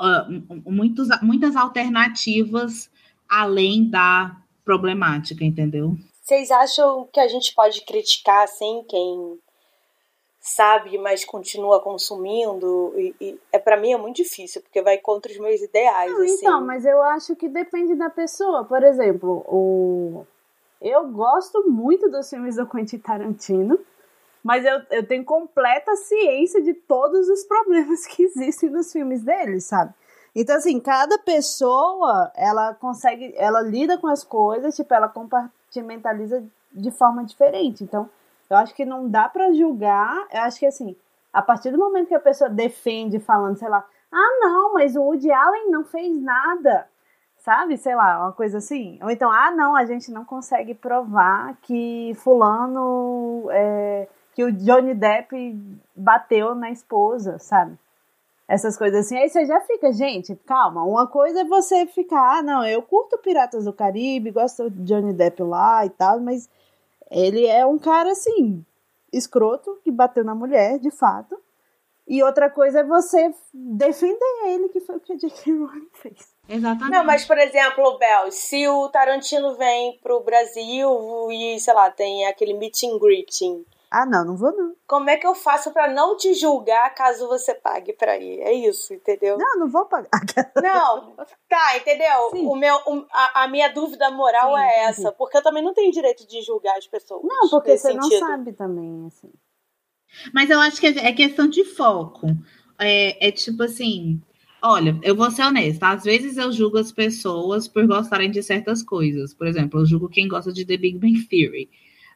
[0.00, 2.90] uh, muitos, muitas alternativas
[3.28, 4.36] além da
[4.70, 5.96] problemática, entendeu?
[6.22, 9.36] Vocês acham que a gente pode criticar, assim, quem
[10.40, 12.94] sabe, mas continua consumindo?
[12.96, 16.22] E, e é para mim é muito difícil, porque vai contra os meus ideais, Não,
[16.22, 16.34] assim.
[16.34, 18.64] Então, mas eu acho que depende da pessoa.
[18.64, 20.24] Por exemplo, o...
[20.80, 23.76] eu gosto muito dos filmes do Quentin Tarantino,
[24.44, 29.60] mas eu, eu tenho completa ciência de todos os problemas que existem nos filmes dele,
[29.60, 29.92] sabe?
[30.34, 36.90] Então, assim, cada pessoa, ela consegue, ela lida com as coisas, tipo, ela compartimentaliza de
[36.90, 37.82] forma diferente.
[37.82, 38.08] Então,
[38.48, 40.96] eu acho que não dá para julgar, eu acho que, assim,
[41.32, 45.02] a partir do momento que a pessoa defende falando, sei lá, ah, não, mas o
[45.02, 46.86] Woody Allen não fez nada,
[47.38, 47.76] sabe?
[47.76, 48.98] Sei lá, uma coisa assim.
[49.02, 54.94] Ou então, ah, não, a gente não consegue provar que fulano, é, que o Johnny
[54.94, 55.56] Depp
[55.94, 57.78] bateu na esposa, sabe?
[58.50, 59.16] Essas coisas assim.
[59.16, 60.82] Aí você já fica, gente, calma.
[60.82, 65.12] Uma coisa é você ficar, ah, não, eu curto Piratas do Caribe, gosto de Johnny
[65.12, 66.50] Depp lá e tal, mas
[67.08, 68.64] ele é um cara assim,
[69.12, 71.40] escroto, que bateu na mulher, de fato.
[72.08, 75.52] E outra coisa é você defender ele, que foi o que a J.K.
[75.52, 76.34] Rowling fez.
[76.48, 76.90] Exatamente.
[76.90, 80.90] Não, mas, por exemplo, Bel, se o Tarantino vem pro Brasil
[81.30, 84.76] e, sei lá, tem aquele meet and greeting ah, não, não vou não.
[84.86, 88.40] Como é que eu faço para não te julgar caso você pague para ir?
[88.40, 89.36] É isso, entendeu?
[89.36, 90.08] Não, não vou pagar.
[90.62, 91.16] Não,
[91.48, 92.30] tá, entendeu?
[92.30, 92.46] Sim.
[92.46, 92.76] O meu,
[93.12, 95.14] a, a, minha dúvida moral sim, é essa, sim.
[95.18, 97.22] porque eu também não tenho direito de julgar as pessoas.
[97.24, 98.20] Não, porque você sentido.
[98.20, 99.32] não sabe também, assim.
[100.32, 102.26] Mas eu acho que é questão de foco.
[102.78, 104.20] É, é tipo assim,
[104.62, 105.88] Olha, eu vou ser honesta.
[105.88, 109.32] Às vezes eu julgo as pessoas por gostarem de certas coisas.
[109.32, 111.70] Por exemplo, eu julgo quem gosta de The Big Bang Theory.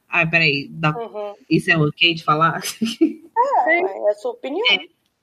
[0.09, 0.97] Ai, peraí, dá...
[0.97, 1.35] uhum.
[1.49, 2.62] isso é ok de falar?
[3.67, 4.64] É, é a sua opinião.
[4.71, 4.79] É.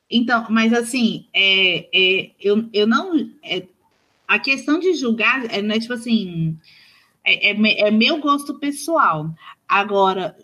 [0.09, 3.17] Então, mas assim, é, é, eu, eu não.
[3.43, 3.63] É,
[4.27, 6.57] a questão de julgar é, não é tipo assim.
[7.23, 9.33] É, é, é meu gosto pessoal.
[9.67, 10.35] Agora,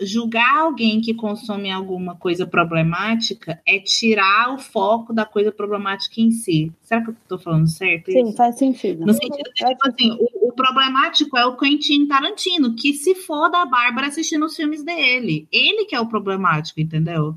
[0.00, 6.30] julgar alguém que consome alguma coisa problemática é tirar o foco da coisa problemática em
[6.30, 6.72] si.
[6.82, 8.12] Será que eu estou falando certo?
[8.12, 8.36] Sim, isso?
[8.36, 9.04] faz sentido.
[9.04, 13.64] No sentido de, tipo assim, o, problemático é o Quentin Tarantino, que se for da
[13.64, 15.46] Bárbara assistindo os filmes dele.
[15.52, 17.34] Ele que é o problemático, entendeu?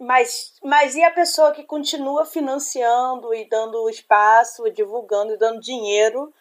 [0.00, 6.32] Mas, mas e a pessoa que continua financiando e dando espaço, divulgando e dando dinheiro?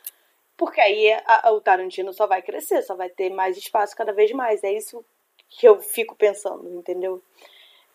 [0.56, 4.14] Porque aí a, a, o Tarantino só vai crescer, só vai ter mais espaço cada
[4.14, 4.64] vez mais.
[4.64, 5.04] É isso
[5.50, 7.22] que eu fico pensando, entendeu?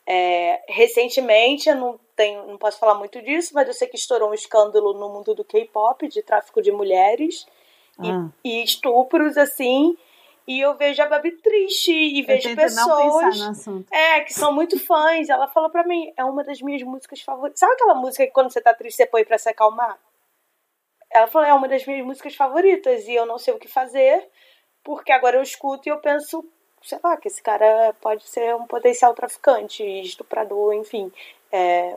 [0.07, 4.31] É, recentemente, eu não, tenho, não posso falar muito disso, mas eu sei que estourou
[4.31, 7.47] um escândalo no mundo do K-pop de tráfico de mulheres
[7.99, 8.29] ah.
[8.45, 9.97] e, e, estupros, assim.
[10.47, 15.29] E eu vejo a Babi triste e eu vejo pessoas é, que são muito fãs.
[15.29, 17.59] Ela falou pra mim, é uma das minhas músicas favoritas.
[17.59, 19.99] Sabe aquela música que quando você tá triste você põe pra se acalmar?
[21.11, 24.29] Ela falou, é uma das minhas músicas favoritas e eu não sei o que fazer,
[24.85, 26.45] porque agora eu escuto e eu penso,
[26.83, 31.11] sei lá, que esse cara pode ser um potencial traficante, estuprador, enfim.
[31.51, 31.97] É...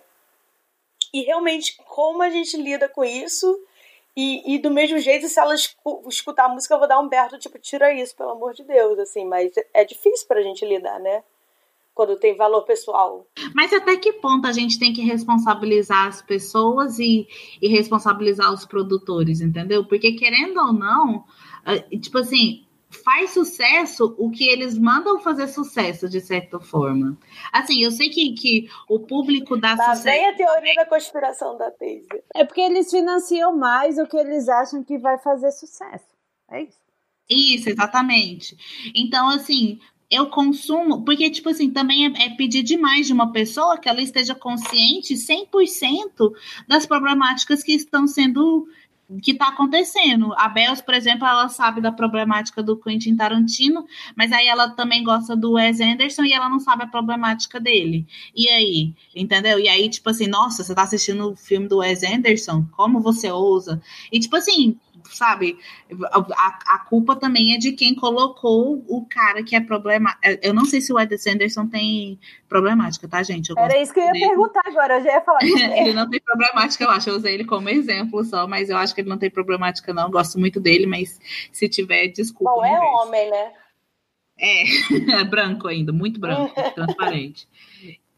[1.14, 3.62] E realmente, como a gente lida com isso?
[4.22, 7.40] E, e do mesmo jeito, se ela escutar a música, eu vou dar um berto,
[7.40, 9.24] tipo, tira isso, pelo amor de Deus, assim.
[9.24, 11.24] Mas é difícil pra gente lidar, né?
[11.94, 13.26] Quando tem valor pessoal.
[13.56, 17.30] Mas até que ponto a gente tem que responsabilizar as pessoas e,
[17.62, 19.86] e responsabilizar os produtores, entendeu?
[19.86, 21.24] Porque querendo ou não,
[22.02, 27.18] tipo assim, faz sucesso o que eles mandam fazer sucesso, de certa forma.
[27.52, 30.04] Assim, eu sei que, que o público dá tá sucesso.
[30.04, 32.08] Vem a teoria da conspiração da Daisy.
[32.36, 36.08] É porque eles financiam mais o que eles acham que vai fazer sucesso.
[36.50, 36.80] É isso.
[37.30, 38.58] Isso, exatamente.
[38.96, 43.78] Então, assim, eu consumo, porque, tipo assim, também é, é, pedir demais de uma pessoa
[43.78, 46.34] que ela esteja consciente 100%
[46.68, 48.68] das problemáticas que estão sendo
[49.22, 50.34] que está acontecendo.
[50.38, 55.04] A Bells, por exemplo, ela sabe da problemática do Quentin Tarantino, mas aí ela também
[55.04, 58.06] gosta do Wes Anderson e ela não sabe a problemática dele.
[58.36, 59.60] E aí, entendeu?
[59.60, 62.66] E aí, tipo assim, nossa, você está assistindo o filme do Wes Anderson?
[62.72, 63.82] Como você ousa?
[64.12, 64.78] E tipo assim,
[65.10, 65.58] sabe?
[66.12, 70.16] A, a, culpa também é de quem colocou o cara que é problema.
[70.42, 73.52] Eu não sei se o Wes Anderson tem problemática, tá, gente?
[73.58, 74.28] Era isso que eu ia dele.
[74.28, 75.40] perguntar agora, eu já ia falar.
[75.44, 77.10] ele não tem problemática, eu acho.
[77.10, 80.10] Eu usei ele como exemplo só, mas eu acho que ele não tem problemática, não.
[80.12, 81.20] Gosto muito dele, mas
[81.52, 82.54] se tiver, desculpa.
[82.54, 83.52] Bom, é homem, né?
[84.38, 84.64] É,
[85.20, 87.48] é branco ainda, muito branco, transparente.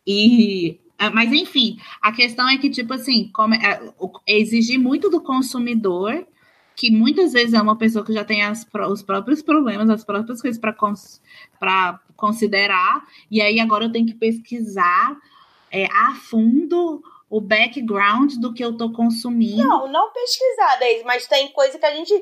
[0.05, 3.81] E mas enfim, a questão é que, tipo assim, como, é,
[4.27, 6.27] exigir muito do consumidor
[6.75, 10.41] que muitas vezes é uma pessoa que já tem as, os próprios problemas, as próprias
[10.41, 11.21] coisas para cons,
[12.15, 15.17] considerar, e aí agora eu tenho que pesquisar
[15.71, 19.63] é, a fundo o background do que eu estou consumindo.
[19.63, 22.13] Não, não pesquisar, Deise, mas tem coisa que a gente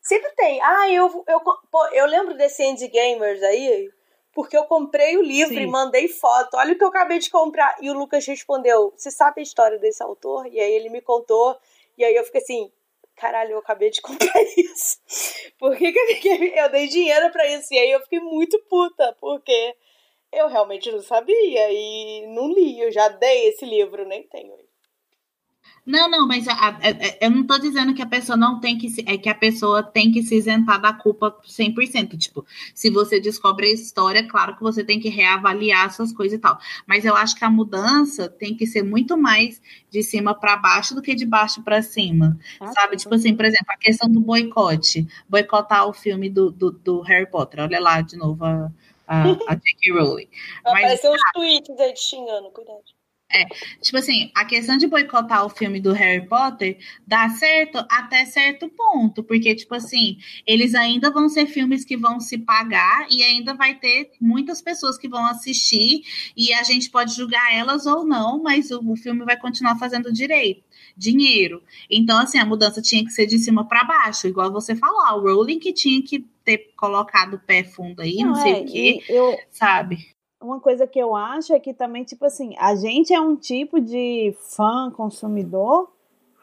[0.00, 0.60] sempre tem.
[0.60, 3.88] Ah, eu, eu, pô, eu lembro desse Indie Gamers aí,
[4.34, 5.62] porque eu comprei o livro Sim.
[5.62, 6.56] e mandei foto.
[6.56, 7.76] Olha o que eu acabei de comprar.
[7.80, 10.46] E o Lucas respondeu: Você sabe a história desse autor?
[10.46, 11.56] E aí ele me contou.
[11.96, 12.70] E aí eu fiquei assim:
[13.16, 14.98] caralho, eu acabei de comprar isso.
[15.58, 17.72] Por que, que eu dei dinheiro para isso?
[17.72, 19.74] E aí eu fiquei muito puta, porque
[20.32, 22.80] eu realmente não sabia e não li.
[22.80, 24.54] Eu já dei esse livro, nem tenho.
[25.86, 26.74] Não, não, mas a, a, a,
[27.20, 29.84] eu não estou dizendo que a pessoa não tem que se, é que a pessoa
[29.84, 32.18] tem que se isentar da culpa 100%.
[32.18, 32.44] Tipo,
[32.74, 36.58] se você descobre a história, claro que você tem que reavaliar essas coisas e tal.
[36.88, 40.92] Mas eu acho que a mudança tem que ser muito mais de cima para baixo
[40.92, 42.36] do que de baixo para cima.
[42.58, 42.96] Ah, sabe?
[42.96, 45.06] Tipo assim, por exemplo, a questão do boicote.
[45.28, 47.60] Boicotar o filme do, do, do Harry Potter.
[47.60, 48.72] Olha lá de novo a,
[49.06, 49.92] a, a J.K.
[49.92, 50.28] Rowling.
[50.64, 52.82] Vai aparecer uns tweets aí te xingando, cuidado.
[53.36, 53.44] É,
[53.82, 58.66] tipo assim, a questão de boicotar o filme do Harry Potter dá certo até certo
[58.70, 63.52] ponto, porque, tipo assim, eles ainda vão ser filmes que vão se pagar e ainda
[63.52, 66.02] vai ter muitas pessoas que vão assistir
[66.34, 70.10] e a gente pode julgar elas ou não, mas o, o filme vai continuar fazendo
[70.10, 70.62] direito,
[70.96, 71.62] dinheiro.
[71.90, 75.20] Então, assim, a mudança tinha que ser de cima para baixo, igual você falar, o
[75.20, 78.64] Rowling que tinha que ter colocado o pé fundo aí, não, não sei é, o
[78.64, 80.15] quê, eu, sabe?
[80.46, 83.80] Uma coisa que eu acho é que também, tipo assim, a gente é um tipo
[83.80, 85.92] de fã consumidor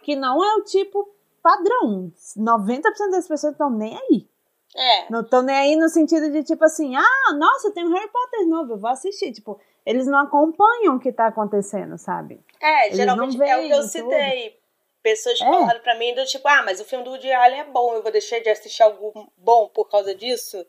[0.03, 1.09] que não é o tipo
[1.41, 2.11] padrão.
[2.37, 4.27] 90% das pessoas estão nem aí.
[4.75, 5.11] É.
[5.11, 8.47] Não estão nem aí no sentido de, tipo assim, ah, nossa, tem um Harry Potter
[8.47, 9.31] novo, eu vou assistir.
[9.31, 12.39] Tipo, eles não acompanham o que tá acontecendo, sabe?
[12.59, 14.49] É, eles geralmente é o que eu citei.
[14.49, 14.63] Tudo.
[15.03, 15.45] Pessoas é.
[15.45, 18.01] falaram pra mim do tipo, ah, mas o filme do Woody Allen é bom, eu
[18.01, 20.65] vou deixar de assistir algo bom por causa disso?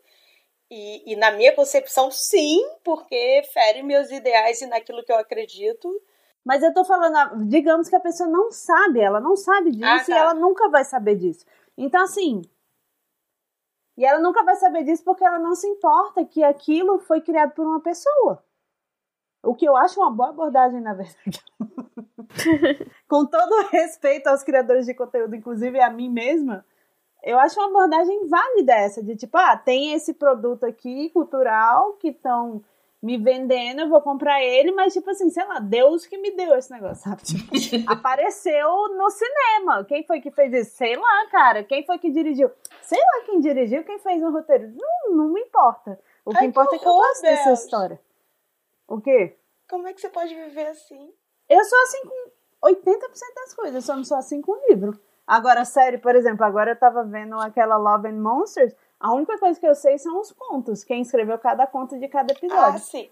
[0.76, 5.88] E, e, na minha concepção, sim, porque fere meus ideais e naquilo que eu acredito.
[6.44, 10.04] Mas eu tô falando, digamos que a pessoa não sabe, ela não sabe disso ah,
[10.04, 10.10] tá.
[10.12, 11.46] e ela nunca vai saber disso.
[11.78, 12.42] Então, assim.
[13.96, 17.52] E ela nunca vai saber disso porque ela não se importa que aquilo foi criado
[17.52, 18.44] por uma pessoa.
[19.44, 21.40] O que eu acho uma boa abordagem, na verdade.
[23.06, 26.66] Com todo respeito aos criadores de conteúdo, inclusive a mim mesma,
[27.24, 32.08] eu acho uma abordagem válida essa, de tipo, ah, tem esse produto aqui cultural que
[32.08, 32.62] estão
[33.02, 36.54] me vendendo, eu vou comprar ele, mas tipo assim, sei lá, Deus que me deu
[36.56, 37.22] esse negócio, sabe?
[37.60, 39.84] Tipo, apareceu no cinema.
[39.84, 40.76] Quem foi que fez isso?
[40.76, 41.62] Sei lá, cara.
[41.62, 42.50] Quem foi que dirigiu?
[42.80, 44.72] Sei lá quem dirigiu, quem fez o roteiro.
[44.74, 46.00] Não, não me importa.
[46.24, 48.00] O que Ai, importa que é que eu gosto dessa história.
[48.88, 49.36] O quê?
[49.68, 51.12] Como é que você pode viver assim?
[51.46, 52.30] Eu sou assim com
[52.70, 54.98] 80% das coisas, eu só não sou assim com o livro.
[55.26, 58.74] Agora, série, por exemplo, agora eu tava vendo aquela Love and Monsters.
[59.00, 60.84] A única coisa que eu sei são os contos.
[60.84, 62.76] Quem escreveu cada conto de cada episódio.
[62.76, 63.08] Ah, sim.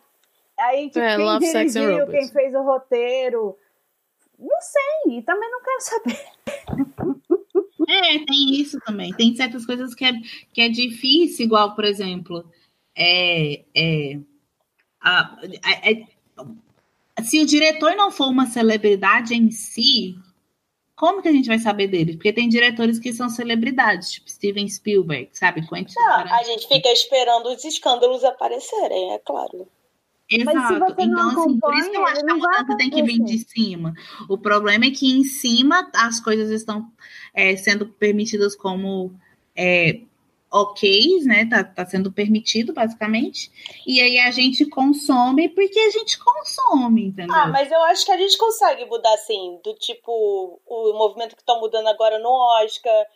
[0.59, 3.57] Aí, tipo, é, quem Love, dirigiu, quem fez o roteiro.
[4.39, 6.21] Não sei, e também não quero saber.
[7.89, 9.13] É, tem isso também.
[9.13, 10.13] Tem certas coisas que é,
[10.53, 12.45] que é difícil, igual, por exemplo,
[12.97, 14.19] é, é,
[15.01, 15.37] a,
[15.75, 20.17] é, é, se o diretor não for uma celebridade em si,
[20.95, 22.17] como que a gente vai saber deles?
[22.17, 25.67] Porque tem diretores que são celebridades, tipo Steven Spielberg, sabe?
[25.67, 29.69] Quentin não, a gente fica esperando os escândalos aparecerem, é claro.
[30.31, 30.95] Exato.
[30.99, 33.93] Então, assim, por isso que eu acho que a mudança tem que vir de cima.
[34.29, 36.91] O problema é que em cima as coisas estão
[37.35, 39.13] é, sendo permitidas como
[39.55, 40.01] é,
[40.53, 41.49] ok, né?
[41.49, 43.51] Tá, tá sendo permitido, basicamente.
[43.87, 47.35] E aí a gente consome porque a gente consome, entendeu?
[47.35, 51.43] Ah, mas eu acho que a gente consegue mudar, assim, do tipo, o movimento que
[51.43, 52.31] estão mudando agora no
[52.63, 53.07] Oscar,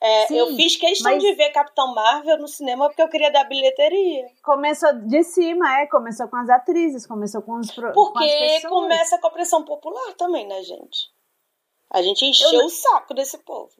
[0.00, 1.22] É, Sim, eu fiz questão mas...
[1.22, 4.26] de ver Capitão Marvel no cinema porque eu queria dar bilheteria.
[4.42, 5.86] Começou de cima, é.
[5.86, 7.92] Começou com as atrizes, começou com os pro...
[7.92, 11.10] Porque com começa com a pressão popular também, né, gente?
[11.90, 12.66] A gente encheu eu...
[12.66, 13.72] o saco desse povo.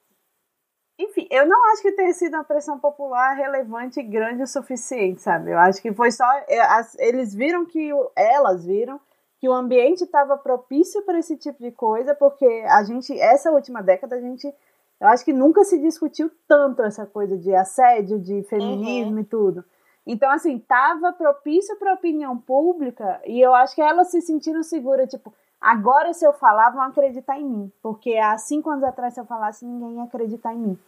[0.98, 5.20] Enfim, eu não acho que tenha sido uma pressão popular relevante e grande o suficiente,
[5.20, 5.50] sabe?
[5.50, 6.24] Eu acho que foi só.
[6.48, 6.58] É,
[6.98, 7.90] eles viram que.
[8.16, 8.98] Elas viram
[9.38, 13.18] que o ambiente estava propício para esse tipo de coisa, porque a gente.
[13.18, 14.52] Essa última década, a gente
[15.00, 19.18] eu acho que nunca se discutiu tanto essa coisa de assédio, de feminismo uhum.
[19.20, 19.64] e tudo.
[20.06, 24.62] Então, assim, tava propício para a opinião pública e eu acho que elas se sentiram
[24.62, 27.72] seguras, tipo, agora se eu falar, vão acreditar em mim.
[27.82, 30.78] Porque há cinco anos atrás, se eu falasse, ninguém ia acreditar em mim,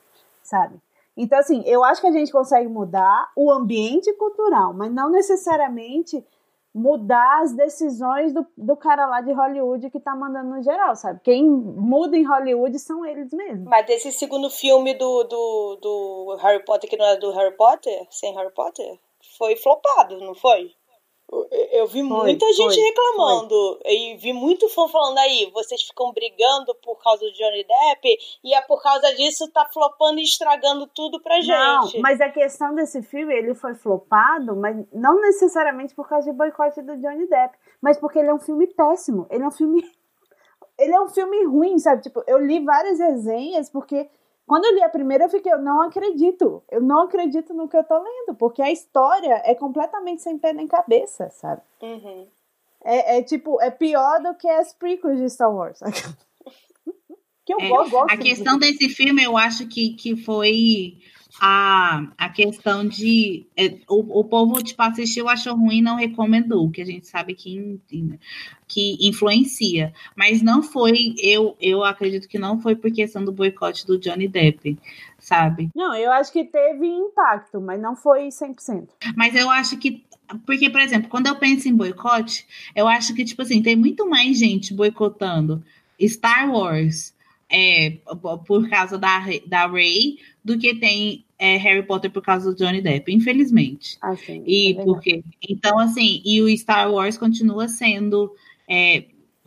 [0.42, 0.80] sabe?
[1.16, 6.24] Então, assim, eu acho que a gente consegue mudar o ambiente cultural, mas não necessariamente
[6.72, 11.20] mudar as decisões do, do cara lá de Hollywood que tá mandando no geral, sabe?
[11.24, 13.64] Quem muda em Hollywood são eles mesmos.
[13.64, 18.06] Mas desse segundo filme do, do, do Harry Potter, que não é do Harry Potter,
[18.10, 18.98] sem Harry Potter,
[19.36, 20.72] foi flopado, não foi?
[21.72, 23.92] Eu vi foi, muita gente foi, reclamando foi.
[23.92, 28.54] e vi muito fã falando aí, vocês ficam brigando por causa do Johnny Depp e
[28.54, 31.96] é por causa disso tá flopando e estragando tudo pra gente.
[31.96, 36.36] Não, mas a questão desse filme, ele foi flopado, mas não necessariamente por causa de
[36.36, 39.84] boicote do Johnny Depp, mas porque ele é um filme péssimo, ele é um filme
[40.78, 42.02] ele é um filme ruim, sabe?
[42.02, 44.08] Tipo, eu li várias resenhas porque
[44.48, 46.62] quando eu li a primeira, eu fiquei, eu não acredito.
[46.70, 50.52] Eu não acredito no que eu tô lendo, porque a história é completamente sem pé
[50.54, 51.60] nem cabeça, sabe?
[51.82, 52.26] Uhum.
[52.82, 55.78] É, é, tipo, é pior do que as prequels de Star Wars.
[57.44, 58.10] que eu é, gosto.
[58.10, 60.98] A questão desse filme, eu acho que, que foi
[61.40, 66.80] a, a questão de é, o, o povo tipo assistiu, achou ruim, não recomendou, que
[66.80, 67.78] a gente sabe que,
[68.66, 73.86] que influencia, mas não foi, eu, eu acredito que não foi por questão do boicote
[73.86, 74.78] do Johnny Depp,
[75.18, 75.70] sabe?
[75.74, 78.88] Não, eu acho que teve impacto, mas não foi 100%.
[79.16, 80.06] Mas eu acho que
[80.44, 84.06] porque, por exemplo, quando eu penso em boicote, eu acho que, tipo assim, tem muito
[84.06, 85.64] mais gente boicotando
[86.06, 87.14] Star Wars
[87.50, 87.98] é,
[88.46, 92.80] por causa da, da Rey do que tem é, Harry Potter por causa do Johnny
[92.80, 93.96] Depp, infelizmente.
[94.00, 98.34] Ah, sim, e é porque então assim, e o Star Wars continua sendo
[98.68, 99.04] é,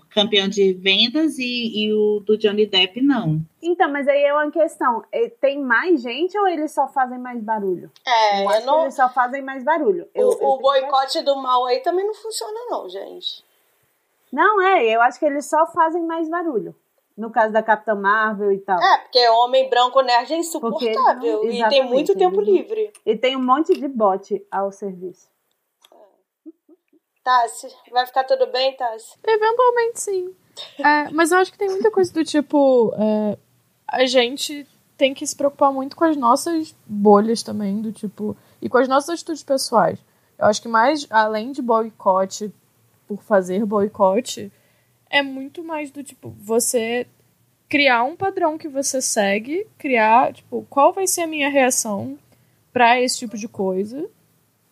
[0.10, 3.40] campeão de vendas e, e, o do Johnny Depp não.
[3.62, 7.42] Então, mas aí é uma questão, é, tem mais gente ou eles só fazem mais
[7.42, 7.92] barulho?
[8.06, 8.82] É, eu acho não...
[8.82, 10.08] eles só fazem mais barulho.
[10.16, 11.24] O, eu, o boicote que...
[11.24, 13.44] do mal aí também não funciona não, gente.
[14.32, 16.74] Não, é, eu acho que eles só fazem mais barulho
[17.18, 18.82] no caso da Capitã Marvel e tal.
[18.82, 22.92] É, porque homem branco nerd é insuportável e tem muito tempo livre.
[23.06, 25.30] E tem um monte de bot ao serviço.
[27.24, 29.16] Tassi, vai ficar tudo bem, Tassi?
[29.24, 30.36] Eventualmente sim.
[30.80, 32.94] É, mas eu acho que tem muita coisa do tipo.
[32.96, 33.38] É,
[33.88, 38.36] a gente tem que se preocupar muito com as nossas bolhas também, do tipo.
[38.62, 39.98] E com as nossas atitudes pessoais.
[40.38, 42.54] Eu acho que mais, além de boicote
[43.08, 44.52] por fazer boicote,
[45.12, 47.06] é muito mais do tipo, você
[47.68, 52.18] criar um padrão que você segue, criar, tipo, qual vai ser a minha reação
[52.72, 54.10] para esse tipo de coisa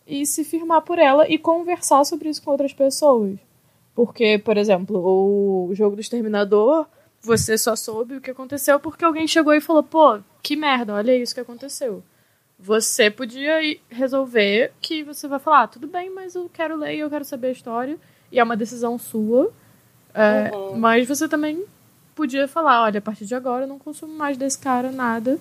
[0.08, 3.38] e se firmar por ela e conversar sobre isso com outras pessoas.
[3.94, 6.88] Porque, por exemplo, o jogo do Exterminador,
[7.22, 11.16] você só soube o que aconteceu porque alguém chegou e falou: pô, que merda, olha
[11.16, 12.02] isso que aconteceu.
[12.58, 13.60] Você podia
[13.90, 17.26] resolver que você vai falar: ah, tudo bem, mas eu quero ler e eu quero
[17.26, 17.98] saber a história,
[18.32, 19.54] e é uma decisão sua.
[20.14, 20.78] É, uhum.
[20.78, 21.64] Mas você também
[22.16, 25.40] podia falar, olha, a partir de agora eu não consumo mais desse cara nada.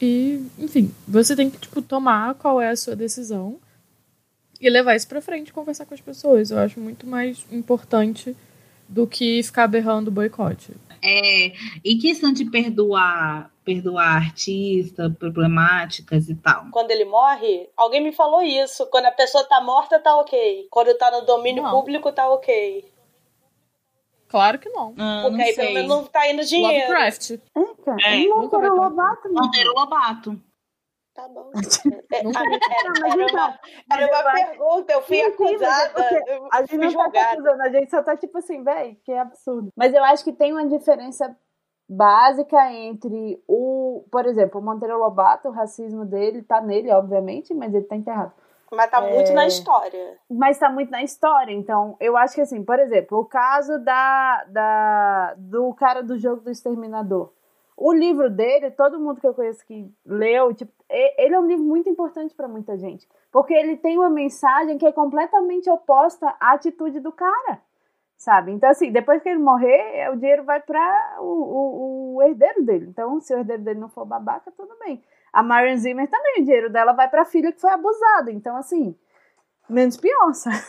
[0.00, 3.58] E, enfim, você tem que, tipo, tomar qual é a sua decisão
[4.60, 6.50] e levar isso pra frente e conversar com as pessoas.
[6.50, 8.36] Eu acho muito mais importante
[8.88, 10.72] do que ficar berrando boicote.
[11.02, 11.52] É,
[11.84, 16.66] e questão de perdoar, perdoar artista, problemáticas e tal.
[16.70, 18.86] Quando ele morre, alguém me falou isso.
[18.86, 20.68] Quando a pessoa tá morta, tá ok.
[20.70, 21.70] Quando tá no domínio não.
[21.70, 22.84] público, tá ok.
[24.32, 24.94] Claro que não.
[24.98, 25.66] Ah, Porque aí sei.
[25.66, 26.90] pelo menos não tá indo dinheiro.
[26.90, 27.30] Lovecraft.
[27.32, 29.30] Eita, é, Monteiro Lobato.
[29.30, 30.40] Monteiro Lobato.
[31.14, 31.50] Tá bom.
[32.12, 32.28] É, era,
[33.12, 33.58] era, uma,
[33.90, 36.08] era uma pergunta, eu fui sim, acusada.
[36.08, 39.12] Sim, eu a gente não tá acusando, a gente só tá tipo assim, velho, que
[39.12, 39.70] absurdo.
[39.76, 41.34] Mas eu acho que tem uma diferença
[41.88, 47.74] básica entre o, por exemplo, o Monteiro Lobato, o racismo dele tá nele, obviamente, mas
[47.74, 48.32] ele tá enterrado.
[48.72, 49.12] Mas tá é...
[49.12, 50.18] muito na história.
[50.30, 51.52] Mas tá muito na história.
[51.52, 56.40] Então, eu acho que assim, por exemplo, o caso da, da do cara do jogo
[56.40, 57.32] do Exterminador.
[57.76, 61.64] O livro dele, todo mundo que eu conheço que leu, tipo, ele é um livro
[61.64, 63.08] muito importante para muita gente.
[63.30, 67.60] Porque ele tem uma mensagem que é completamente oposta à atitude do cara.
[68.16, 68.52] sabe?
[68.52, 72.86] Então, assim, depois que ele morrer, o dinheiro vai para o, o, o, herdeiro dele.
[72.88, 75.02] Então, se o herdeiro dele não for babaca, tudo bem.
[75.32, 78.30] A Marion Zimmer também, o dinheiro dela vai para a filha que foi abusada.
[78.30, 78.94] Então, assim,
[79.68, 80.62] menos pior, sabe?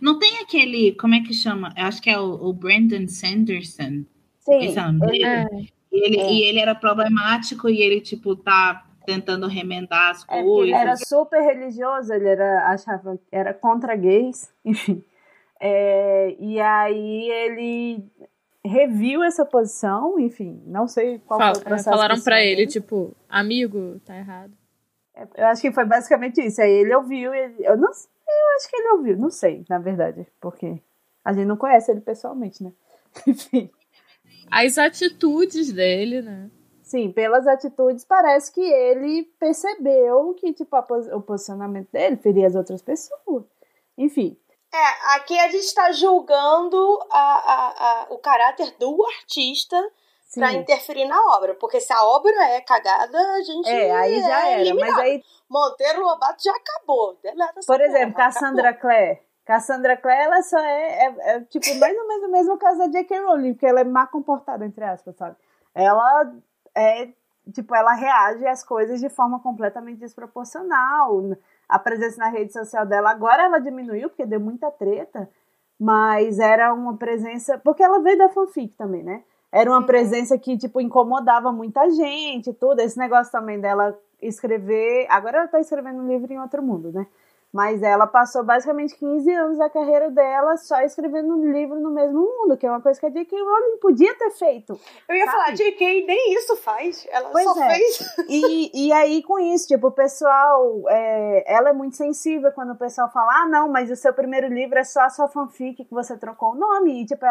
[0.00, 1.72] Não tem aquele, como é que chama?
[1.76, 4.04] Eu acho que é o, o Brandon Sanderson.
[4.40, 4.64] Sim.
[4.64, 5.24] Esse é o nome dele.
[5.24, 5.46] É.
[5.92, 6.32] E ele, é.
[6.32, 10.68] e ele era problemático e ele, tipo, tá tentando remendar as é, coisas.
[10.68, 15.02] Ele era super religioso, ele era, achava era contra gays, enfim.
[15.60, 18.04] É, e aí ele
[18.66, 21.90] reviu essa posição, enfim, não sei qual Fala, foi o processo.
[21.90, 24.52] Falaram para ele, tipo, amigo, tá errado.
[25.14, 26.60] É, eu acho que foi basicamente isso.
[26.60, 30.26] Aí ele ouviu, ele, eu não eu acho que ele ouviu, não sei, na verdade,
[30.40, 30.80] porque
[31.24, 32.72] a gente não conhece ele pessoalmente, né?
[33.26, 33.70] Enfim.
[34.50, 36.50] As atitudes dele, né?
[36.82, 42.80] Sim, pelas atitudes parece que ele percebeu que tipo o posicionamento dele feria as outras
[42.80, 43.44] pessoas.
[43.98, 44.36] Enfim,
[44.76, 49.76] é, aqui a gente está julgando a, a, a, o caráter do artista
[50.34, 51.54] para interferir na obra.
[51.54, 53.68] Porque se a obra é cagada, a gente.
[53.68, 54.74] É, aí já é era.
[54.74, 55.22] Mas aí.
[55.48, 57.16] Monteiro Lobato já acabou.
[57.66, 58.74] Por exemplo, porra, Cassandra.
[58.74, 59.22] Clare.
[59.44, 62.88] Cassandra Clare, ela só é, é, é, tipo, mais ou menos o mesmo caso da
[62.88, 63.20] J.K.
[63.20, 65.36] Rowling, porque ela é má comportada, entre aspas, sabe?
[65.72, 66.34] Ela
[66.74, 67.08] é,
[67.54, 71.36] tipo, ela reage às coisas de forma completamente desproporcional
[71.68, 73.10] a presença na rede social dela.
[73.10, 75.28] Agora ela diminuiu, porque deu muita treta,
[75.78, 77.58] mas era uma presença.
[77.58, 79.22] Porque ela veio da fanfic também, né?
[79.50, 79.86] Era uma uhum.
[79.86, 82.80] presença que, tipo, incomodava muita gente, tudo.
[82.80, 85.06] Esse negócio também dela escrever.
[85.08, 87.06] Agora ela tá escrevendo um livro em outro mundo, né?
[87.56, 92.20] Mas ela passou basicamente 15 anos da carreira dela só escrevendo um livro no mesmo
[92.20, 93.34] mundo, que é uma coisa que a J.K.
[93.34, 94.78] Rowling podia ter feito.
[95.08, 95.36] Eu ia sabe?
[95.38, 96.06] falar, J.K.
[96.06, 97.08] nem isso faz.
[97.10, 97.74] Ela pois só é.
[97.74, 98.16] fez.
[98.28, 100.82] E, e aí, com isso, tipo, o pessoal.
[100.90, 104.48] É, ela é muito sensível quando o pessoal fala: ah, não, mas o seu primeiro
[104.48, 107.04] livro é só a sua fanfic que você trocou o nome.
[107.04, 107.24] E, tipo,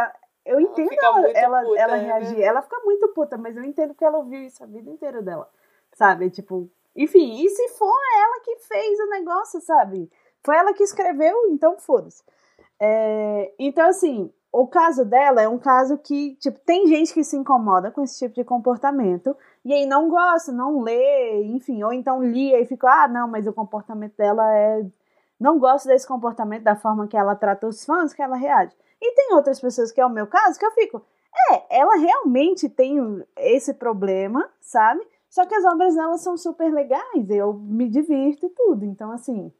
[0.43, 2.03] eu entendo ela, ela, puta, ela né?
[2.03, 2.41] reagir.
[2.41, 5.47] Ela fica muito puta, mas eu entendo que ela ouviu isso a vida inteira dela.
[5.93, 6.31] Sabe?
[6.31, 10.09] Tipo, enfim, e se for ela que fez o negócio, sabe?
[10.43, 12.23] Foi ela que escreveu, então foda-se.
[12.79, 17.35] É, então, assim, o caso dela é um caso que, tipo, tem gente que se
[17.35, 19.35] incomoda com esse tipo de comportamento
[19.65, 23.47] e aí não gosta, não lê, enfim, ou então lia e fica, ah, não, mas
[23.47, 24.85] o comportamento dela é.
[25.37, 28.73] Não gosto desse comportamento, da forma que ela trata os fãs, que ela reage.
[29.01, 31.05] E tem outras pessoas, que é o meu caso, que eu fico,
[31.51, 32.97] é, ela realmente tem
[33.37, 35.05] esse problema, sabe?
[35.35, 38.85] Só que as obras dela são super legais, eu me divirto e tudo.
[38.85, 39.51] Então, assim,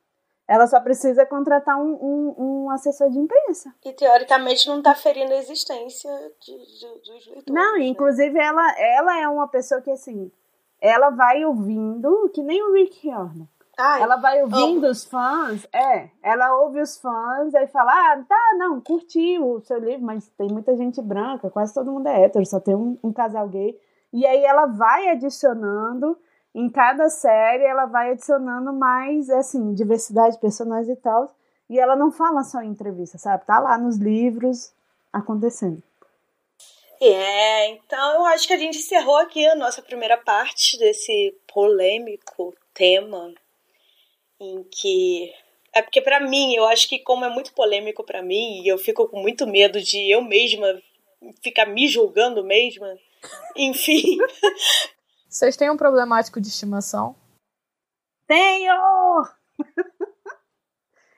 [0.48, 3.76] ela só precisa contratar um, um, um, assessor de imprensa.
[3.84, 6.10] E teoricamente não está ferindo a existência
[6.40, 7.44] de, de, dos leitores.
[7.50, 7.88] Não, né?
[7.88, 10.32] inclusive ela, ela é uma pessoa que assim,
[10.80, 13.46] ela vai ouvindo, que nem o Rick Riordan.
[13.78, 18.56] Ai, ela vai ouvindo os fãs, é, ela ouve os fãs e fala, ah, tá,
[18.58, 22.46] não, curti o seu livro, mas tem muita gente branca, quase todo mundo é hétero,
[22.46, 23.78] só tem um, um casal gay.
[24.16, 26.18] E aí ela vai adicionando,
[26.54, 31.36] em cada série ela vai adicionando mais, assim, diversidade de personagens e tal.
[31.70, 33.46] E ela não fala só em entrevista, sabe?
[33.46, 34.72] Tá lá nos livros
[35.12, 35.84] acontecendo.
[37.02, 42.56] É, então eu acho que a gente encerrou aqui a nossa primeira parte desse polêmico
[42.74, 43.34] tema
[44.40, 45.34] em que
[45.74, 48.78] é porque para mim, eu acho que como é muito polêmico para mim e eu
[48.78, 50.82] fico com muito medo de eu mesma
[51.44, 52.98] ficar me julgando mesma,
[53.56, 54.18] enfim.
[55.30, 57.16] Vocês têm um problemático de estimação?
[58.28, 58.74] Tenho!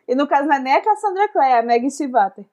[0.07, 2.45] e no caso não é nem a Cassandra Clare, é a Maggie Stiefvater.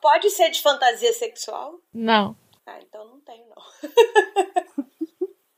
[0.00, 1.80] Pode ser de fantasia sexual?
[1.92, 2.36] Não.
[2.66, 3.62] Ah, então não tenho, não.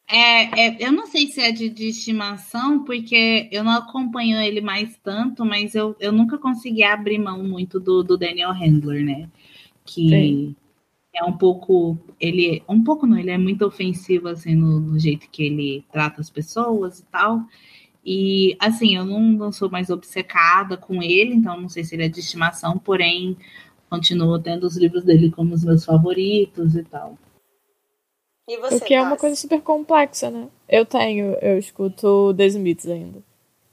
[0.09, 4.61] é, é, eu não sei se é de, de, estimação, porque eu não acompanho ele
[4.61, 9.29] mais tanto, mas eu, eu nunca consegui abrir mão muito do, do Daniel Handler, né?
[9.85, 10.57] Que Sim
[11.15, 15.29] é um pouco, ele, um pouco não, ele é muito ofensivo, assim, no, no, jeito
[15.31, 17.41] que ele trata as pessoas e tal,
[18.05, 22.05] e, assim, eu não, não sou mais obcecada com ele, então não sei se ele
[22.05, 23.37] é de estimação, porém,
[23.91, 27.19] continuo tendo os livros dele como os meus favoritos e tal.
[28.49, 30.49] E você, o que é uma coisa super complexa, né?
[30.69, 33.23] Eu tenho, eu escuto The Smiths ainda.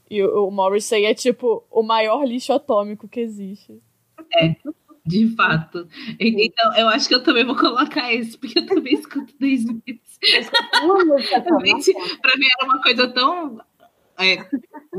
[0.10, 3.82] E o, o Morrissey é, tipo, o maior lixo atômico que existe.
[4.36, 4.56] É.
[5.08, 5.88] De fato.
[6.20, 10.20] Então, eu acho que eu também vou colocar esse, porque eu também escuto desde vezes.
[11.46, 13.62] Realmente, pra mim era uma coisa tão.
[14.20, 14.38] É,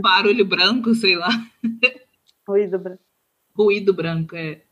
[0.00, 1.28] barulho branco, sei lá.
[2.46, 3.02] Ruído branco.
[3.54, 4.62] Ruído branco, é.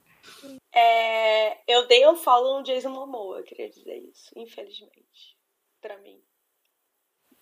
[0.74, 5.36] é eu dei um follow no Jason Momoa, queria dizer isso, infelizmente.
[5.82, 6.18] Pra mim.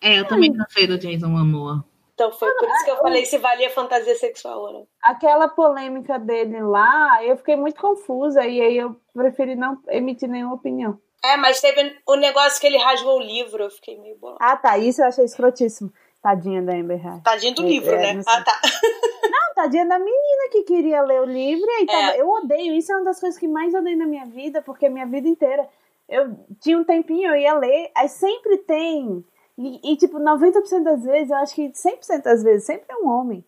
[0.01, 1.85] É, eu também cansei do Jason Momoa.
[2.15, 4.87] Então foi por isso que eu falei se valia fantasia sexual ou não.
[5.03, 10.55] Aquela polêmica dele lá, eu fiquei muito confusa e aí eu preferi não emitir nenhuma
[10.55, 10.97] opinião.
[11.23, 14.39] É, mas teve o negócio que ele rasgou o livro, eu fiquei meio bolada.
[14.39, 14.77] Ah, tá.
[14.77, 15.91] Isso eu achei escrotíssimo.
[16.21, 17.23] Tadinha da Amber Heard.
[17.23, 18.23] Tadinha do livro, é, né?
[18.25, 18.59] Ah, tá.
[19.29, 21.65] Não, tadinha da menina que queria ler o livro.
[21.81, 22.11] E tava...
[22.11, 22.21] é.
[22.21, 22.73] Eu odeio.
[22.73, 25.67] Isso é uma das coisas que mais odeio na minha vida, porque minha vida inteira
[26.07, 29.25] eu tinha um tempinho, eu ia ler, aí sempre tem.
[29.57, 33.07] E, e tipo, 90% das vezes, eu acho que 100% das vezes, sempre é um
[33.07, 33.43] homem.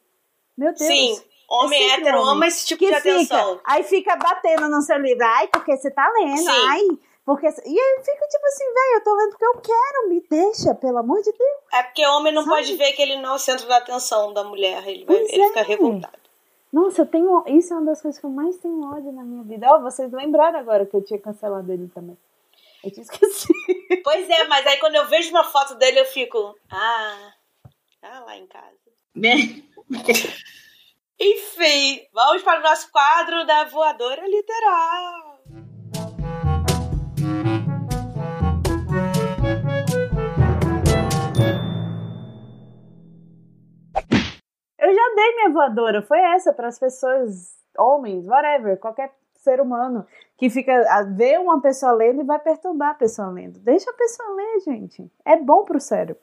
[0.58, 0.80] Meu Deus.
[0.80, 2.32] Sim, homem é hétero homem.
[2.32, 3.60] ama esse tipo que de fica, atenção.
[3.66, 6.68] Aí fica batendo no seu livro, ai, porque você tá lendo, Sim.
[6.68, 6.88] ai.
[7.26, 10.74] Porque, e aí fica tipo assim, velho, eu tô lendo porque eu quero, me deixa,
[10.74, 11.60] pelo amor de Deus.
[11.74, 12.56] É porque o homem não Sabe?
[12.56, 15.42] pode ver que ele não é o centro da atenção da mulher, ele, vai, ele
[15.42, 15.48] é.
[15.50, 16.18] fica revoltado.
[16.72, 17.44] Nossa, eu tenho.
[17.48, 19.68] Isso é uma das coisas que eu mais tenho ódio na minha vida.
[19.70, 22.18] Ó, oh, vocês lembraram agora que eu tinha cancelado ele também.
[22.88, 23.54] Eu tinha esquecido.
[24.04, 26.58] Pois é, mas aí quando eu vejo uma foto dele, eu fico.
[26.72, 27.34] Ah,
[28.00, 28.78] tá lá em casa.
[31.20, 35.42] Enfim, vamos para o nosso quadro da voadora literal.
[44.80, 50.06] Eu já dei minha voadora, foi essa para as pessoas, homens, whatever, qualquer ser humano
[50.38, 53.60] que fica a ver uma pessoa lendo e vai perturbar a pessoa lendo.
[53.60, 55.12] Deixa a pessoa ler, gente.
[55.26, 56.22] É bom pro cérebro.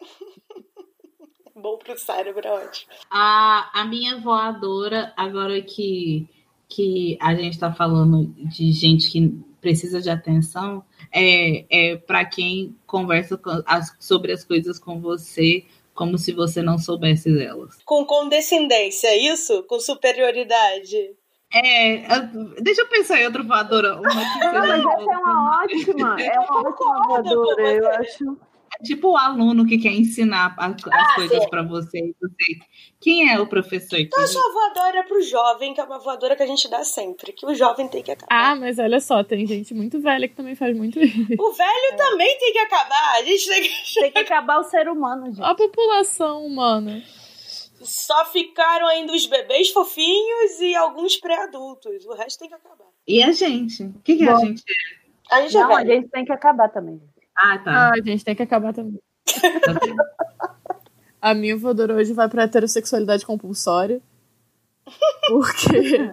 [1.54, 2.92] bom pro cérebro, é ótimo.
[3.10, 6.28] A, a minha voadora, agora que,
[6.68, 12.76] que a gente tá falando de gente que precisa de atenção, é, é para quem
[12.86, 17.78] conversa com, as, sobre as coisas com você como se você não soubesse delas.
[17.84, 19.62] Com condescendência, é isso?
[19.62, 21.14] Com superioridade?
[21.54, 22.02] É,
[22.60, 23.96] deixa eu pensar em outra voadora.
[23.96, 28.36] Uma não, mas essa é uma ótima, é uma ótima voadora, eu acho.
[28.80, 32.58] É tipo o aluno que quer ensinar as, ah, coisas para você, você.
[33.00, 34.00] Quem é o professor?
[34.00, 36.82] Então, a sua voadora é pro jovem, que é uma voadora que a gente dá
[36.82, 38.28] sempre, que o jovem tem que acabar.
[38.30, 41.34] Ah, mas olha só, tem gente muito velha que também faz muito isso.
[41.38, 41.96] O velho é.
[41.96, 43.14] também tem que acabar.
[43.18, 44.00] A gente tem que...
[44.00, 45.44] tem que acabar o ser humano, gente.
[45.44, 47.00] A população humana.
[47.84, 52.04] Só ficaram ainda os bebês fofinhos e alguns pré-adultos.
[52.06, 52.86] O resto tem que acabar.
[53.06, 53.84] E a gente?
[53.84, 55.04] O que, que a gente é?
[55.34, 57.00] A gente Não, é a gente tem que acabar também.
[57.36, 57.70] Ah, tá.
[57.70, 59.00] Ah, a gente tem que acabar também.
[61.20, 64.00] a minha voadora hoje vai pra heterossexualidade compulsória.
[65.28, 66.12] Porque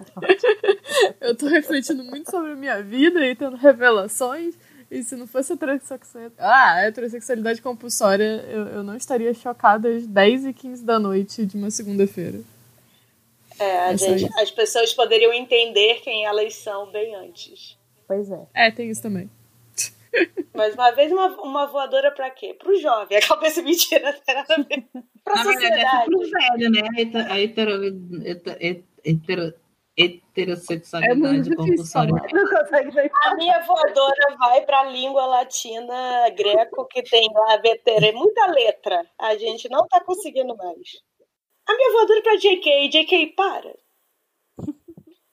[1.20, 4.56] eu tô refletindo muito sobre a minha vida e tendo revelações.
[4.92, 10.44] E se não fosse heterossexualidade, ah, heterossexualidade compulsória, eu, eu não estaria chocada às 10
[10.44, 12.40] e 15 da noite de uma segunda-feira.
[13.58, 17.78] É, a é gente, as pessoas poderiam entender quem elas são bem antes.
[18.06, 18.46] Pois é.
[18.52, 19.30] É, tem isso também.
[20.52, 22.52] Mas uma vez uma, uma voadora pra quê?
[22.52, 23.16] Pro jovem.
[23.16, 24.84] A cabeça mentira, não a ver.
[25.24, 25.74] Pra Na sociedade.
[25.74, 26.80] Verdade, é pro velho, né?
[27.30, 27.84] A hetero,
[28.26, 29.54] hetero, hetero,
[29.96, 32.14] heterossexualidade é compulsória.
[33.24, 39.04] A minha voadora vai para a língua latina greco, que tem lá veterana, muita letra.
[39.18, 41.02] A gente não tá conseguindo mais.
[41.68, 42.88] A minha voadora é para JK.
[42.88, 43.74] JK, para.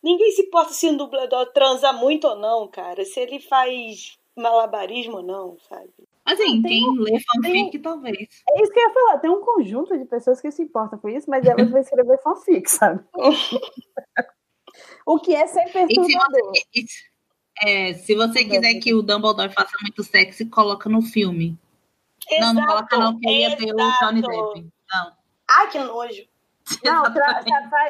[0.01, 3.03] Ninguém se importa se um dublador transa muito ou não, cara.
[3.03, 5.89] Se ele faz malabarismo ou não, sabe?
[6.25, 8.43] Assim, tem, quem lê fanfic, tem, talvez.
[8.49, 9.17] É isso que eu ia falar.
[9.17, 12.69] Tem um conjunto de pessoas que se importam com isso, mas elas vão escrever fanfic,
[12.69, 13.03] sabe?
[15.05, 16.51] O que é ser perturbador.
[16.73, 17.09] E se você,
[17.61, 21.57] é, se você quiser que o Dumbledore faça muito sexy, coloca no filme.
[22.29, 24.71] Exato, não, não coloca não, porque ia ter o Johnny Depp.
[24.91, 25.11] Não.
[25.49, 26.23] Ai, que nojo.
[26.83, 27.03] Não,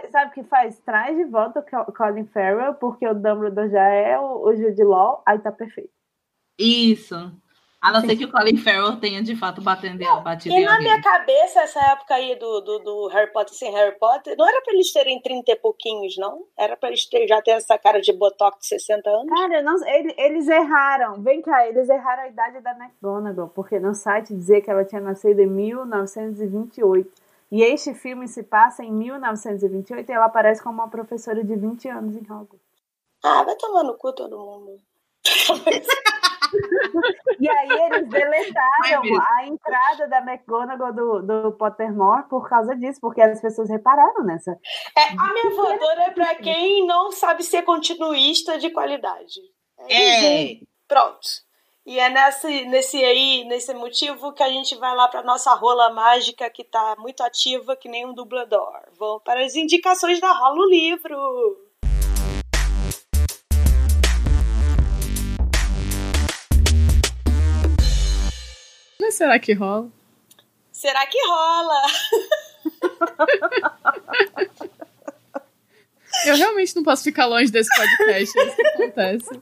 [0.10, 0.80] sabe o que faz?
[0.80, 5.22] Traz de volta o Colin Farrell, porque o Dumbledore já é o, o Jude Law,
[5.26, 5.92] aí tá perfeito.
[6.58, 7.32] Isso.
[7.82, 10.54] A não ser que o Colin Farrell tenha de fato batendo a batida.
[10.54, 14.36] E na minha cabeça, essa época aí do, do, do, Harry Potter sem Harry Potter,
[14.38, 16.44] não era pra eles terem 30 e pouquinhos, não?
[16.58, 19.30] Era pra eles ter, já ter essa cara de botox de 60 anos?
[19.30, 21.22] Cara, não, eles, eles erraram.
[21.22, 25.00] Vem cá, eles erraram a idade da McGonagall, porque no site dizia que ela tinha
[25.00, 27.10] nascido em 1928.
[27.52, 31.88] E este filme se passa em 1928 e ela aparece como uma professora de 20
[31.88, 32.60] anos em Hogwarts.
[33.24, 34.78] Ah, vai tomar no cu todo mundo.
[37.40, 39.02] e aí eles deletaram
[39.36, 44.52] a entrada da McGonagall do, do Pottermore por causa disso, porque as pessoas repararam nessa.
[44.98, 49.40] É, a minha voadora é pra quem não sabe ser continuista de qualidade.
[49.88, 50.54] É.
[50.54, 50.60] é.
[50.88, 51.20] Pronto.
[51.86, 55.90] E é nesse, nesse aí, nesse motivo que a gente vai lá para nossa rola
[55.90, 58.72] mágica que tá muito ativa, que nem um dublador.
[58.98, 61.69] Vamos para as indicações da Rola Livro.
[69.10, 69.90] Mas será que rola?
[70.72, 71.82] Será que rola?
[76.28, 79.42] Eu realmente não posso ficar longe desse podcast, é isso que acontece.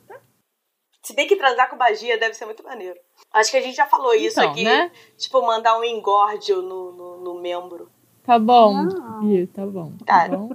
[1.03, 2.97] Se bem que transar com magia deve ser muito maneiro.
[3.33, 4.63] Acho que a gente já falou isso Então, aqui.
[4.63, 4.89] né?
[5.17, 7.91] Tipo, mandar um engórdio no, no, no membro.
[8.23, 8.87] Tá bom.
[9.25, 9.91] Ih, tá bom.
[10.05, 10.29] Tá.
[10.29, 10.49] Tá bom.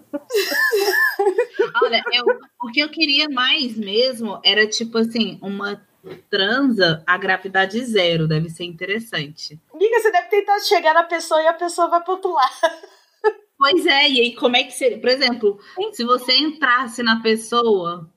[1.83, 2.25] Olha, eu,
[2.63, 5.87] o que eu queria mais mesmo era, tipo assim, uma
[6.31, 8.27] transa a gravidade zero.
[8.29, 9.61] Deve ser interessante.
[9.73, 12.51] Amiga, você deve tentar chegar na pessoa e a pessoa vai pro outro lado.
[13.59, 14.99] Pois é, e aí como é que seria?
[14.99, 15.61] Por exemplo,
[15.93, 18.11] se você entrasse na pessoa,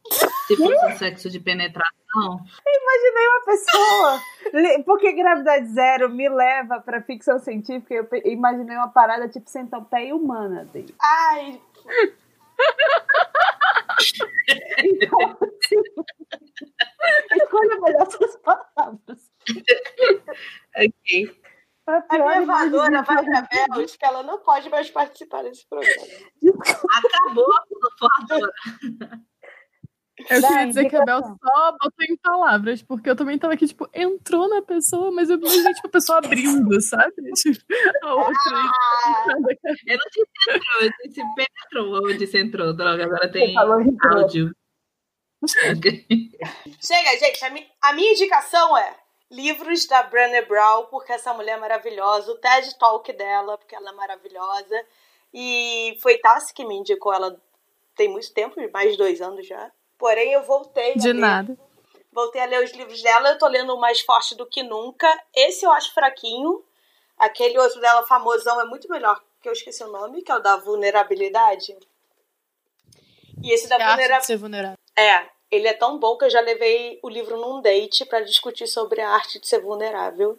[0.48, 4.84] se fosse um sexo de penetração, Imaginei uma pessoa.
[4.86, 7.94] Porque gravidade zero me leva pra ficção científica.
[7.94, 10.62] Eu imaginei uma parada tipo centopeia humana.
[10.62, 10.86] assim.
[11.02, 11.62] Ai,
[14.84, 15.76] Então, assim,
[17.44, 19.32] Escolha melhor suas palavras.
[20.76, 21.42] ok.
[21.88, 22.46] A a minha de-
[23.04, 26.08] vai pra Bélgica, ela não pode mais participar desse programa.
[26.98, 27.64] Acabou a
[28.00, 28.52] voadora.
[30.30, 31.38] Eu Dá queria dizer que a Bel indicação.
[31.44, 35.38] só botou em palavras, porque eu também tava aqui, tipo, entrou na pessoa, mas eu
[35.38, 37.14] imaginei, tipo, a pessoa abrindo, sabe?
[37.36, 37.60] Tipo,
[38.04, 38.34] a outra.
[38.56, 42.10] Ah, Eu não disse entrou, eu disse penetrou.
[42.10, 44.56] Eu disse entrou, droga, agora tem áudio.
[46.82, 47.46] Chega, gente.
[47.46, 48.96] A, mi- a minha indicação é
[49.30, 52.32] livros da Brené Brown, porque essa mulher é maravilhosa.
[52.32, 54.86] O TED Talk dela, porque ela é maravilhosa.
[55.34, 57.40] E foi Tassi que me indicou ela
[57.96, 59.72] tem muito tempo, mais de dois anos já.
[59.98, 61.58] Porém, eu voltei a De ler nada.
[62.12, 65.08] Voltei a ler os livros dela, eu tô lendo o Mais Forte do que Nunca.
[65.36, 66.64] Esse eu acho fraquinho.
[67.18, 70.40] Aquele outro dela, famosão, é muito melhor, que eu esqueci o nome, que é o
[70.40, 71.76] da vulnerabilidade.
[73.42, 74.26] E esse da vulnerabilidade.
[74.98, 78.68] É, ele é tão bom que eu já levei o livro num date pra discutir
[78.68, 80.38] sobre a arte de ser vulnerável.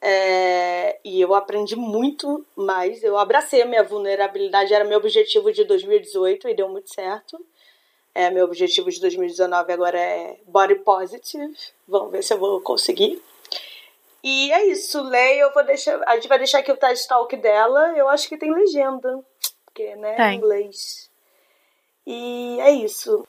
[0.00, 3.04] É, e eu aprendi muito mais.
[3.04, 7.44] Eu abracei a minha vulnerabilidade, era meu objetivo de 2018 e deu muito certo.
[8.14, 11.54] É, meu objetivo de 2019 agora é body positive.
[11.88, 13.22] Vamos ver se eu vou conseguir.
[14.22, 16.00] E é isso, leia, eu vou deixar.
[16.06, 17.92] A gente vai deixar aqui o TED Talk dela.
[17.96, 19.20] Eu acho que tem legenda.
[19.64, 20.34] Porque, né, Tem.
[20.34, 21.10] em inglês.
[22.06, 23.26] E é isso.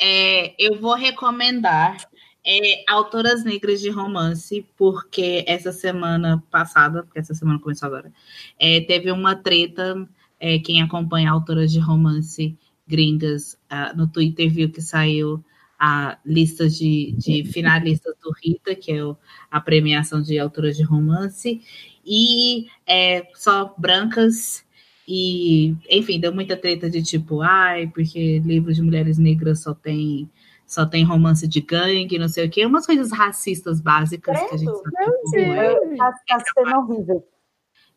[0.00, 2.08] É, eu vou recomendar
[2.46, 8.12] é, autoras negras de romance, porque essa semana passada, porque essa semana começou agora,
[8.58, 10.08] é, teve uma treta.
[10.40, 12.56] é, quem acompanha autoras de romance
[12.88, 15.42] gringas ah, no Twitter viu que saiu
[15.78, 19.16] a lista de, de finalistas do Rita, que é o-
[19.50, 21.60] a premiação de autoras de romance,
[22.04, 24.64] e é, só brancas
[25.06, 30.28] e, enfim, deu muita treta de tipo, ai, porque livros de mulheres negras só tem
[30.66, 34.58] só tem romance de gangue, não sei o quê, umas coisas racistas básicas que a
[34.58, 35.96] gente sabe que como é.
[35.96, 37.24] Tá, tá sendo horrível.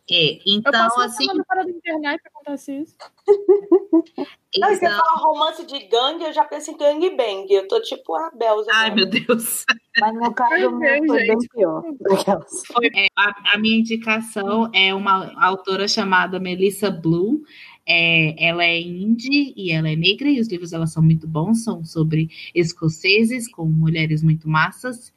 [0.09, 2.95] É, Eu então, posso assim, parada da internet acontece isso.
[4.57, 7.45] Não, e você então, fala romance de gangue, eu já penso em gangbang.
[7.49, 8.69] Eu tô tipo a Belza.
[8.73, 9.63] ai meu Deus,
[9.97, 11.83] Mas no caso Meu o meu foi bem pior.
[12.93, 17.41] É, a, a minha indicação é uma autora chamada Melissa Blue.
[17.85, 21.63] É, ela é indie e ela é negra, e os livros dela são muito bons,
[21.63, 25.13] são sobre escoceses com mulheres muito massas.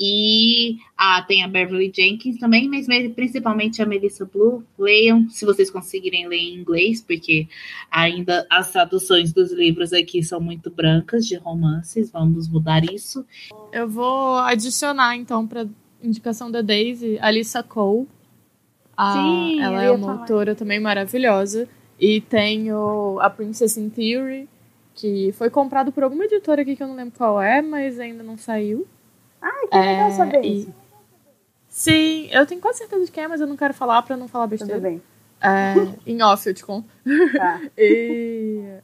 [0.00, 4.62] E ah, tem a Beverly Jenkins também, mas me- principalmente a Melissa Blue.
[4.78, 7.48] Leiam, se vocês conseguirem ler em inglês, porque
[7.90, 13.26] ainda as traduções dos livros aqui são muito brancas de romances, vamos mudar isso.
[13.72, 15.66] Eu vou adicionar, então, pra
[16.02, 18.06] indicação da Daisy, a Lisa Cole.
[18.96, 20.20] A- Sim, ela é uma falar.
[20.20, 21.68] autora também maravilhosa.
[22.00, 24.48] E tem o, a Princess in Theory,
[24.94, 28.22] que foi comprado por alguma editora aqui que eu não lembro qual é, mas ainda
[28.22, 28.86] não saiu.
[29.40, 30.74] Ai, que legal É, saber e- isso.
[31.68, 34.26] Sim, eu tenho quase certeza de quem é, mas eu não quero falar pra não
[34.26, 34.80] falar Tudo besteira.
[34.80, 35.02] bem.
[35.40, 35.74] É,
[36.06, 36.88] em off eu te conto.
[37.36, 37.60] Tá.
[37.76, 38.78] E,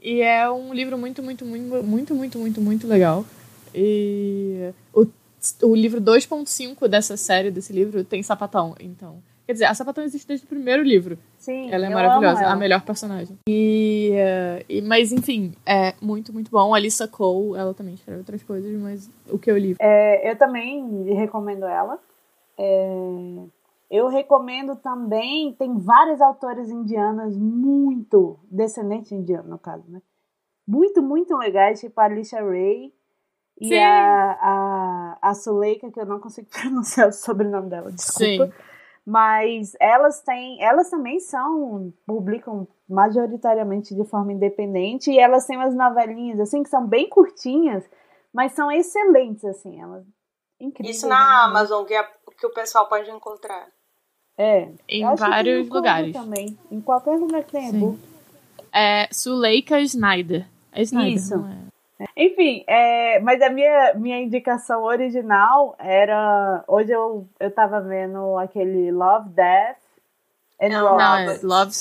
[0.00, 3.24] e é um livro muito, muito, muito, muito, muito, muito, muito legal.
[3.74, 5.06] E o,
[5.62, 8.74] o livro 2.5 dessa série, desse livro, tem sapatão.
[8.80, 11.18] Então, quer dizer, a sapatão existe desde o primeiro livro.
[11.38, 12.52] Sim, Ela é maravilhosa, ela.
[12.52, 13.38] a melhor personagem.
[13.48, 16.74] E, eh, e- mas enfim, é muito, muito bom.
[16.74, 19.74] A Lisa Cole, ela também escreve outras coisas, mas o que eu li.
[19.80, 21.98] É, eu também recomendo ela.
[22.58, 23.38] É,
[23.90, 30.02] eu recomendo também, tem várias autoras indianas muito, descendentes de indiano, no caso, né?
[30.66, 32.92] Muito, muito legais, tipo a Alicia Ray
[33.58, 33.78] e Sim.
[33.78, 38.44] a, a, a Suleika, que eu não consigo pronunciar o sobrenome dela, desculpa.
[38.46, 38.52] Sim.
[39.08, 45.74] Mas elas têm, elas também são, publicam majoritariamente de forma independente e elas têm umas
[45.74, 47.88] novelinhas assim que são bem curtinhas,
[48.30, 50.04] mas são excelentes assim, elas
[50.60, 50.98] incríveis.
[50.98, 51.44] Isso na né?
[51.44, 52.06] Amazon, que, é,
[52.38, 53.68] que o pessoal pode encontrar.
[54.36, 54.64] É.
[54.86, 56.12] Em tem vários lugares.
[56.12, 56.58] Também.
[56.70, 57.80] Em qualquer lugar que tenha Sim.
[57.80, 57.98] Google.
[58.70, 60.46] É Suleika Snyder.
[60.70, 61.38] É Snyder, Isso.
[61.38, 61.67] não é?
[62.16, 66.62] Enfim, é, mas a minha, minha indicação original era.
[66.68, 69.78] Hoje eu, eu tava vendo aquele Love, Death
[70.60, 71.42] and Não, Robots.
[71.42, 71.58] Não, é.
[71.58, 71.72] Love...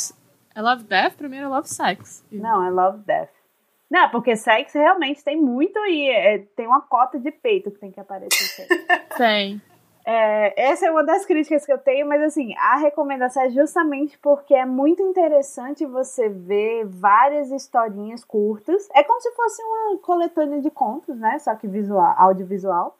[0.55, 1.13] É Love Death?
[1.15, 2.26] Primeiro é Love Sex.
[2.32, 3.30] Não, é Love, Death.
[3.89, 7.91] Não, porque sexo realmente tem muito e é, tem uma cota de peito que tem
[7.91, 8.68] que aparecer.
[9.15, 9.61] Tem.
[10.09, 14.17] É, essa é uma das críticas que eu tenho, mas assim, a recomendação é justamente
[14.19, 18.87] porque é muito interessante você ver várias historinhas curtas.
[18.95, 21.37] É como se fosse uma coletânea de contos, né?
[21.39, 22.95] Só que visual, audiovisual.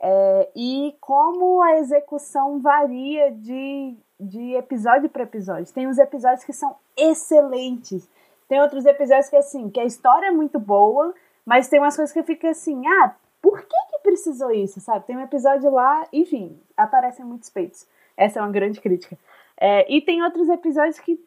[0.00, 5.72] É, e como a execução varia de, de episódio para episódio.
[5.72, 8.10] Tem uns episódios que são excelentes.
[8.48, 11.14] Tem outros episódios que assim, que a história é muito boa,
[11.46, 13.77] mas tem umas coisas que fica assim, ah, por que
[14.18, 15.06] precisou isso, sabe?
[15.06, 17.86] Tem um episódio lá, enfim, aparecem muitos peitos.
[18.16, 19.16] Essa é uma grande crítica.
[19.56, 21.18] É, e tem outros episódios que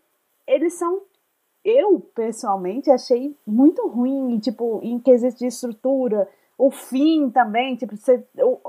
[0.45, 1.01] eles são,
[1.63, 8.23] eu pessoalmente achei muito ruim, tipo, em quesito de estrutura, o fim também, tipo, você,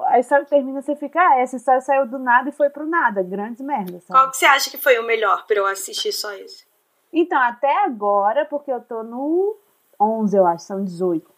[0.06, 3.22] a história termina, você fica, ah, essa história saiu do nada e foi pro nada,
[3.22, 4.18] grandes merdas, sabe?
[4.18, 6.64] Qual que você acha que foi o melhor pra eu assistir só esse?
[7.12, 9.56] Então, até agora, porque eu tô no
[10.00, 11.30] 11, eu acho, são 18.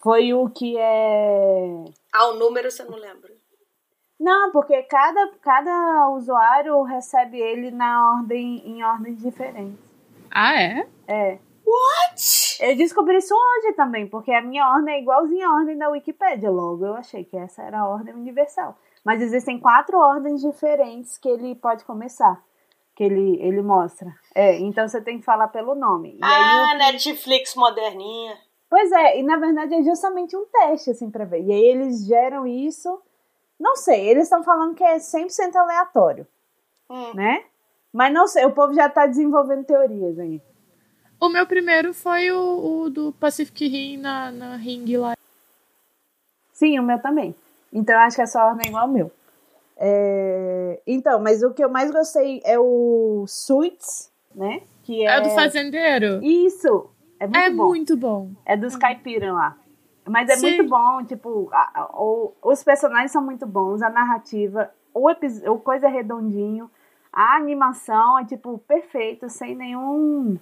[0.00, 1.84] Foi o que é.
[2.12, 3.30] Ah, o número você não lembra.
[4.18, 9.78] Não, porque cada, cada usuário recebe ele na ordem, em ordens diferentes.
[10.30, 10.86] Ah, é?
[11.08, 11.38] É.
[11.64, 12.58] What?
[12.60, 16.50] Eu descobri isso hoje também, porque a minha ordem é igualzinha à ordem da Wikipédia.
[16.50, 18.76] Logo, eu achei que essa era a ordem universal.
[19.04, 22.42] Mas existem quatro ordens diferentes que ele pode começar.
[22.94, 24.12] Que ele, ele mostra.
[24.34, 26.18] É, então você tem que falar pelo nome.
[26.20, 28.36] E aí Ah, o- Netflix moderninha.
[28.70, 31.42] Pois é, e na verdade é justamente um teste, assim, pra ver.
[31.42, 33.02] E aí eles geram isso.
[33.58, 36.26] Não sei, eles estão falando que é 100% aleatório,
[36.88, 37.12] Hum.
[37.14, 37.44] né?
[37.92, 40.40] Mas não sei, o povo já tá desenvolvendo teorias aí.
[41.20, 45.14] O meu primeiro foi o, o do Pacific Rim na, na ring lá.
[46.52, 47.34] Sim, o meu também.
[47.72, 49.10] Então eu acho que essa ordem é igual ao meu.
[49.76, 54.62] É, Então, mas o que eu mais gostei é o Suits, né?
[54.84, 56.22] Que é, É, o do fazendeiro.
[56.24, 56.88] Isso!
[57.20, 57.66] É muito é bom.
[57.68, 58.30] muito bom.
[58.44, 59.56] É dos caipiras lá.
[60.08, 60.56] Mas é Sim.
[60.56, 65.58] muito bom, tipo, a- a- o- os personagens são muito bons, a narrativa, o, o
[65.58, 66.68] coisa é redondinho,
[67.12, 70.36] a animação é, tipo, perfeito, sem nenhum,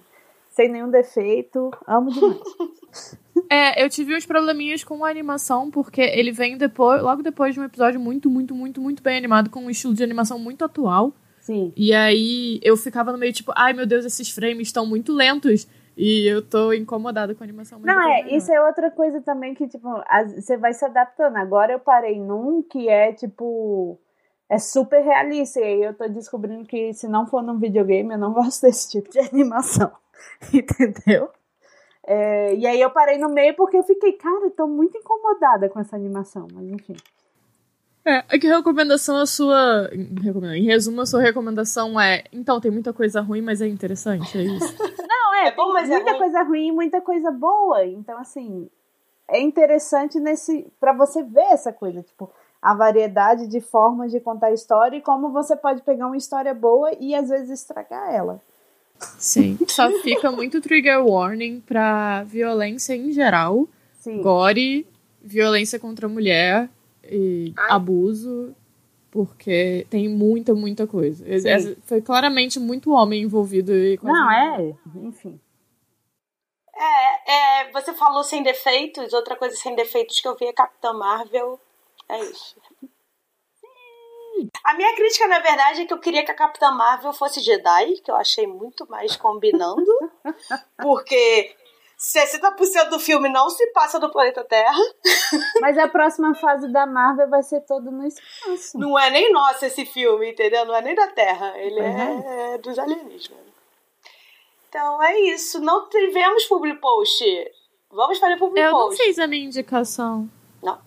[0.49, 1.69] sem nenhum defeito.
[1.85, 2.39] Amo demais.
[3.51, 7.59] É, eu tive uns probleminhas com a animação, porque ele vem depois, logo depois de
[7.59, 11.13] um episódio muito, muito, muito, muito bem animado, com um estilo de animação muito atual.
[11.39, 11.71] Sim.
[11.75, 15.67] E aí eu ficava no meio tipo, ai meu Deus, esses frames estão muito lentos.
[16.01, 17.77] E eu tô incomodada com a animação.
[17.83, 19.85] Não, é, isso é outra coisa também que, tipo,
[20.33, 21.35] você vai se adaptando.
[21.35, 23.99] Agora eu parei num que é, tipo,
[24.47, 25.59] é super realista.
[25.59, 28.89] E aí eu tô descobrindo que se não for num videogame, eu não gosto desse
[28.89, 29.91] tipo de animação.
[30.53, 31.31] Entendeu?
[32.07, 35.67] É, e aí eu parei no meio porque eu fiquei, cara, eu tô muito incomodada
[35.67, 36.47] com essa animação.
[36.53, 36.95] Mas enfim.
[38.05, 39.89] É, que recomendação a sua.
[39.91, 42.23] Em resumo, a sua recomendação é.
[42.31, 44.77] Então, tem muita coisa ruim, mas é interessante, é isso.
[45.43, 46.19] É, É bom, tem mas é muita ruim.
[46.19, 47.85] coisa ruim e muita coisa boa.
[47.85, 48.69] Então, assim,
[49.27, 52.29] é interessante nesse para você ver essa coisa, tipo,
[52.61, 56.53] a variedade de formas de contar a história e como você pode pegar uma história
[56.53, 58.41] boa e às vezes estragar ela.
[59.17, 59.57] Sim.
[59.67, 63.67] Só fica muito trigger warning pra violência em geral.
[63.99, 64.21] Sim.
[64.21, 64.85] Gore,
[65.21, 66.69] violência contra a mulher
[67.03, 67.71] e Ai.
[67.71, 68.53] abuso.
[69.11, 71.25] Porque tem muita, muita coisa.
[71.39, 71.49] Sim.
[71.49, 75.39] É- Foi claramente muito homem envolvido e quase Não, é, enfim.
[76.75, 77.31] É,
[77.63, 81.59] é, você falou sem defeitos, outra coisa sem defeitos que eu vi é Capitã Marvel.
[82.07, 82.55] É isso.
[84.63, 87.95] A minha crítica, na verdade, é que eu queria que a Capitã Marvel fosse Jedi,
[88.01, 89.83] que eu achei muito mais combinando.
[90.77, 91.53] porque
[91.99, 94.77] 60% do filme não se passa do planeta Terra.
[95.59, 98.77] Mas a próxima fase da Marvel vai ser toda no espaço.
[98.79, 100.63] Não é nem nosso esse filme, entendeu?
[100.65, 101.57] Não é nem da Terra.
[101.57, 102.53] Ele Uhum.
[102.53, 103.39] é dos alienígenas.
[104.69, 105.59] Então é isso.
[105.59, 107.23] Não tivemos public post.
[107.91, 109.03] Vamos fazer public Eu não post.
[109.03, 110.29] fiz a minha indicação.
[110.63, 110.79] Não.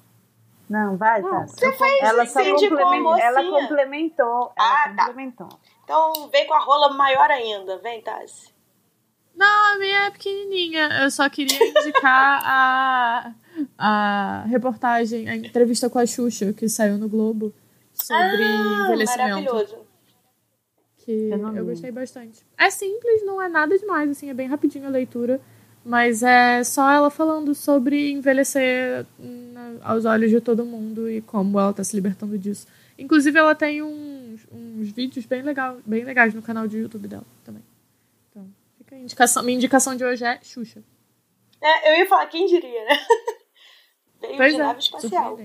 [0.71, 1.47] Não, vai, Não, tá.
[1.49, 4.53] você fez, ela só complementou, ela complementou.
[4.57, 5.07] Ela Ah, tá.
[5.07, 5.49] complementou.
[5.85, 7.77] Então vem com a rola maior ainda.
[7.79, 8.51] Vem, Tassi.
[9.37, 10.89] Não, a minha é pequenininha.
[11.03, 13.35] Eu só queria indicar a,
[13.78, 17.53] a reportagem, a entrevista com a Xuxa, que saiu no Globo,
[17.93, 19.22] sobre envelhecimento.
[19.22, 19.76] Ah, Maravilhoso.
[20.99, 22.45] Que Eu eu, gostei bastante.
[22.57, 25.41] É simples, não é nada demais, assim, é bem rapidinho a leitura.
[25.85, 31.59] Mas é só ela falando sobre envelhecer na- aos olhos de todo mundo e como
[31.59, 32.68] ela tá se libertando disso.
[32.97, 37.24] Inclusive, ela tem uns, uns vídeos bem, legal, bem legais no canal de YouTube dela
[37.45, 37.64] também.
[38.93, 39.43] Fica indicação.
[39.43, 40.84] Minha indicação de hoje é Xuxa.
[41.61, 42.99] É, eu ia falar, quem diria, né?
[44.20, 45.38] Veio Pois de é, nave espacial.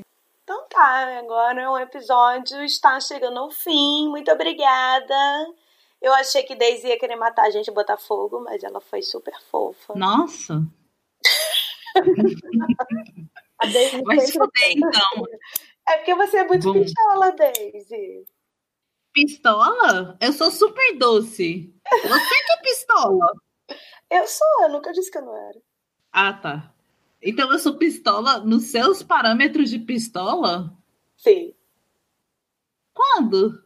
[0.44, 4.10] Então tá, agora o episódio está chegando ao fim.
[4.10, 5.16] Muito obrigada.
[6.02, 9.02] Eu achei que Daisy ia querer matar a gente e botar fogo, mas ela foi
[9.02, 9.94] super fofa.
[9.96, 10.62] Nossa,
[13.60, 15.26] A Daisy vai se fuder então.
[15.88, 16.80] É porque você é muito Bom.
[16.80, 18.26] pistola, Daisy.
[19.18, 20.16] Pistola?
[20.22, 21.74] Eu sou super doce.
[21.92, 23.32] Você que é pistola.
[24.12, 25.60] Eu sou, eu nunca disse que eu não era.
[26.12, 26.72] Ah, tá.
[27.20, 30.72] Então eu sou pistola nos seus parâmetros de pistola?
[31.18, 31.56] Sim.
[32.94, 33.60] Quando?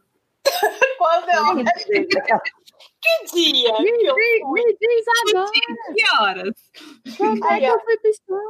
[0.96, 1.54] Quando ela.
[1.54, 3.78] que dia?
[3.78, 4.62] Me que eu diz, fui?
[4.64, 5.50] me diz agora,
[5.94, 6.72] Que horas?
[7.18, 8.40] quando é que eu fui pistola?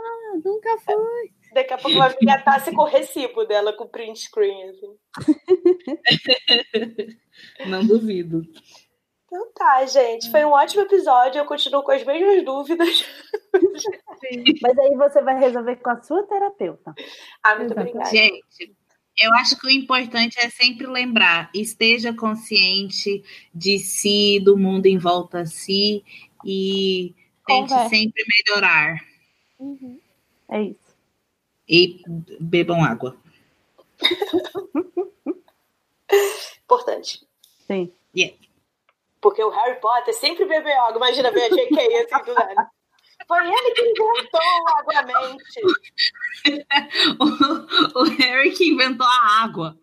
[0.45, 1.33] Nunca foi.
[1.53, 4.71] Daqui a pouco vai vir a Tassi com o recibo dela, com o print screen,
[4.71, 4.97] assim.
[7.67, 8.43] Não duvido.
[9.27, 10.31] Então tá, gente.
[10.31, 11.39] Foi um ótimo episódio.
[11.39, 13.05] Eu continuo com as mesmas dúvidas.
[14.63, 16.95] Mas aí você vai resolver com a sua terapeuta.
[17.43, 17.97] Ah, muito Exatamente.
[17.97, 18.11] obrigada.
[18.11, 18.77] Gente,
[19.23, 23.23] eu acho que o importante é sempre lembrar: esteja consciente
[23.55, 26.05] de si, do mundo em volta a si
[26.45, 27.15] e
[27.47, 28.97] tente sempre melhorar.
[29.59, 29.99] Uhum.
[30.51, 30.82] É isso.
[31.73, 32.03] E
[32.39, 33.17] bebam água.
[36.65, 37.27] Importante.
[37.67, 37.93] Sim.
[39.21, 40.97] Porque o Harry Potter sempre bebeu água.
[40.97, 42.71] Imagina ver a JK assim do nada.
[43.27, 45.61] Foi ele que inventou o Aguamente.
[47.21, 49.79] O, o Harry que inventou a água.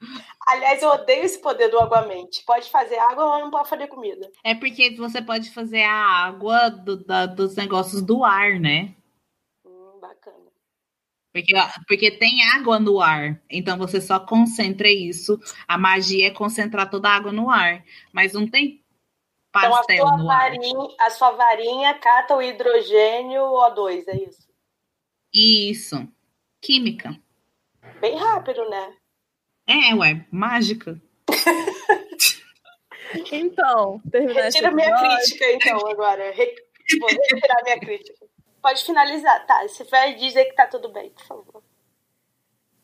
[0.46, 2.44] Aliás, eu odeio esse poder do Aguamente.
[2.46, 4.30] Pode fazer água, mas não pode fazer comida.
[4.44, 8.94] É porque você pode fazer a água do- da- dos negócios do ar, né?
[11.32, 11.54] Porque,
[11.88, 13.42] porque tem água no ar.
[13.50, 15.40] Então você só concentra isso.
[15.68, 17.84] A magia é concentrar toda a água no ar.
[18.12, 18.84] Mas não tem
[19.50, 20.52] Então a pastel sua, no ar.
[20.52, 24.48] varinha, a sua varinha cata o hidrogênio O2, é isso?
[25.34, 26.08] Isso.
[26.62, 27.16] Química.
[28.02, 28.94] Bem rápido, né?
[29.68, 31.00] É, ué, mágica.
[33.32, 35.18] Então, terminar Retira minha episódio.
[35.18, 36.32] crítica, então, agora.
[36.32, 36.56] Re...
[37.00, 38.29] Vou retirar minha crítica.
[38.62, 39.68] Pode finalizar, tá?
[39.68, 41.64] Se vai dizer que tá tudo bem, por favor.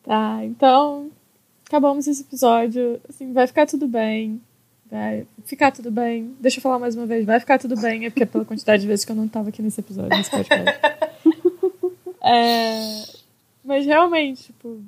[0.04, 1.12] Tá, então
[1.68, 3.02] acabamos esse episódio.
[3.10, 4.42] Assim, vai ficar tudo bem.
[4.90, 6.36] Vai ficar tudo bem.
[6.40, 8.82] Deixa eu falar mais uma vez, vai ficar tudo bem, é porque é pela quantidade
[8.82, 10.80] de vezes que eu não tava aqui nesse episódio, nesse podcast.
[12.28, 13.04] É,
[13.64, 14.84] mas realmente, tipo,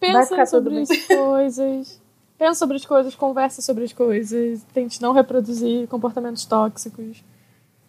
[0.00, 0.82] pensa sobre bem.
[0.82, 2.02] as coisas.
[2.36, 7.22] Pensa sobre as coisas, conversa sobre as coisas, tente não reproduzir comportamentos tóxicos.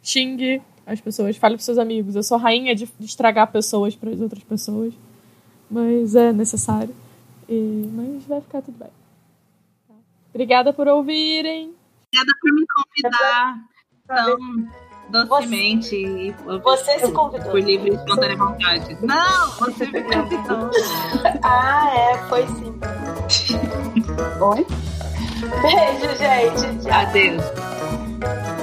[0.04, 2.16] Xingue as pessoas, fale pros seus amigos.
[2.16, 4.94] Eu sou rainha de, de estragar pessoas para as outras pessoas
[5.74, 6.94] mas é necessário.
[7.50, 8.90] E, mas vai ficar tudo bem.
[10.30, 11.74] Obrigada por ouvirem.
[12.08, 13.58] Obrigada por me convidar
[14.08, 16.32] tão docemente e
[16.62, 17.52] Você se convidou.
[17.52, 18.98] por livre e espontânea vontade.
[19.02, 20.70] Não, você me convidou.
[21.44, 22.74] Ah, é, foi sim.
[24.40, 24.66] Oi?
[25.62, 26.84] Beijo, gente.
[26.84, 26.92] Tchau.
[26.92, 28.63] Adeus.